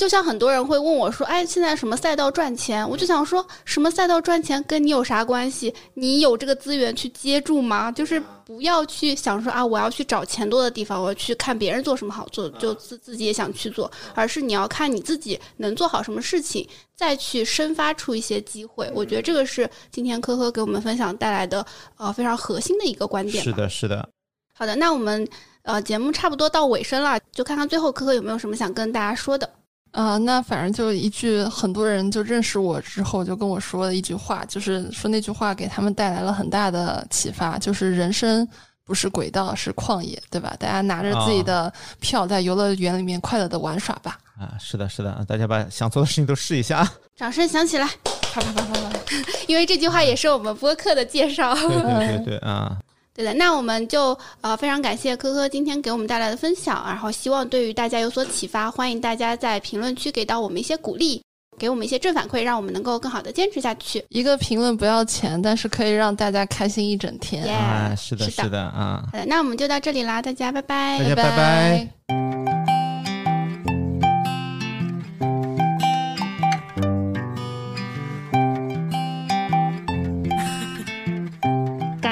[0.00, 5.74] 就像很多人会问我说：“哎，现在什么赛道赚钱？”我就想说，什么赛道赚钱跟你有啥关系？
[5.92, 7.92] 你有这个资源去接住吗？
[7.92, 18.90] 就是不要去想说啊，我要去找钱多的地方，我要去看别人做什么好做，就自自己也想去做，而是你要看你自己能做好什么事情，再去生发出一些机会。
[18.94, 21.66] 我觉得这个是今天科科给我们分享带来的
[21.98, 23.44] 呃非常核心的一个观点。
[23.44, 23.52] 是。
[23.52, 24.08] 的，是的。
[24.54, 25.28] 好的，那我们
[25.60, 29.50] 呃节目差不多到尾声了，就看看最后科科有没有什么想跟大家说的。
[29.92, 38.46] 啊、那反正就一句，很多人就认识我之后就跟我说的一句话，就是说那句话给他们带来了很大的启发，就是人生
[38.84, 40.54] 不是轨道，是旷野，对吧？
[40.58, 44.18] 大家拿着自己的票在游乐园里面快乐的玩耍吧。
[44.38, 46.92] 啊，是的，是的，大家把想做的事情都试一下啊。
[47.16, 47.86] 掌声响起来，
[48.32, 48.98] 啪啪啪啪啪。
[49.48, 51.52] 因为这句话也是我们播客的介绍。
[51.54, 52.78] 对对对对啊，
[53.14, 61.22] 对的，那我们就呃非常感谢科科今天给我们带来的分享，然后希望对于大家有所启发，欢迎大家在评论区给到我们一些鼓励，
[61.58, 64.02] 给我们一些正反馈，让我们能够更好的坚持下去。
[64.08, 67.44] 一个评论不要钱，但是可以让大家开心一整天。
[67.44, 71.08] 耶啊，是的，是的是的啊，好的，那我们就到这里啦，大家拜拜大。
[71.08, 72.69] 家拜拜。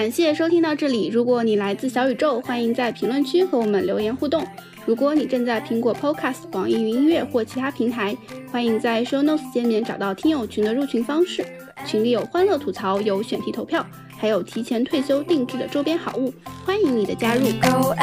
[0.09, 1.09] 感谢收听到这里。
[1.09, 4.43] 如果你来自小宇宙，欢迎在评论区和我们留言互动。
[4.87, 8.17] 如果你正在苹果 Podcast、网易云音乐或其他平台，
[8.51, 11.45] 欢迎在 Show Notes 界面找到听友群的入群方式。
[11.85, 13.85] 群里有欢乐吐槽，有选题投票，
[14.17, 16.33] 还有提前退休定制的周边好物，
[16.65, 17.43] 欢迎你的加入。
[17.61, 17.95] go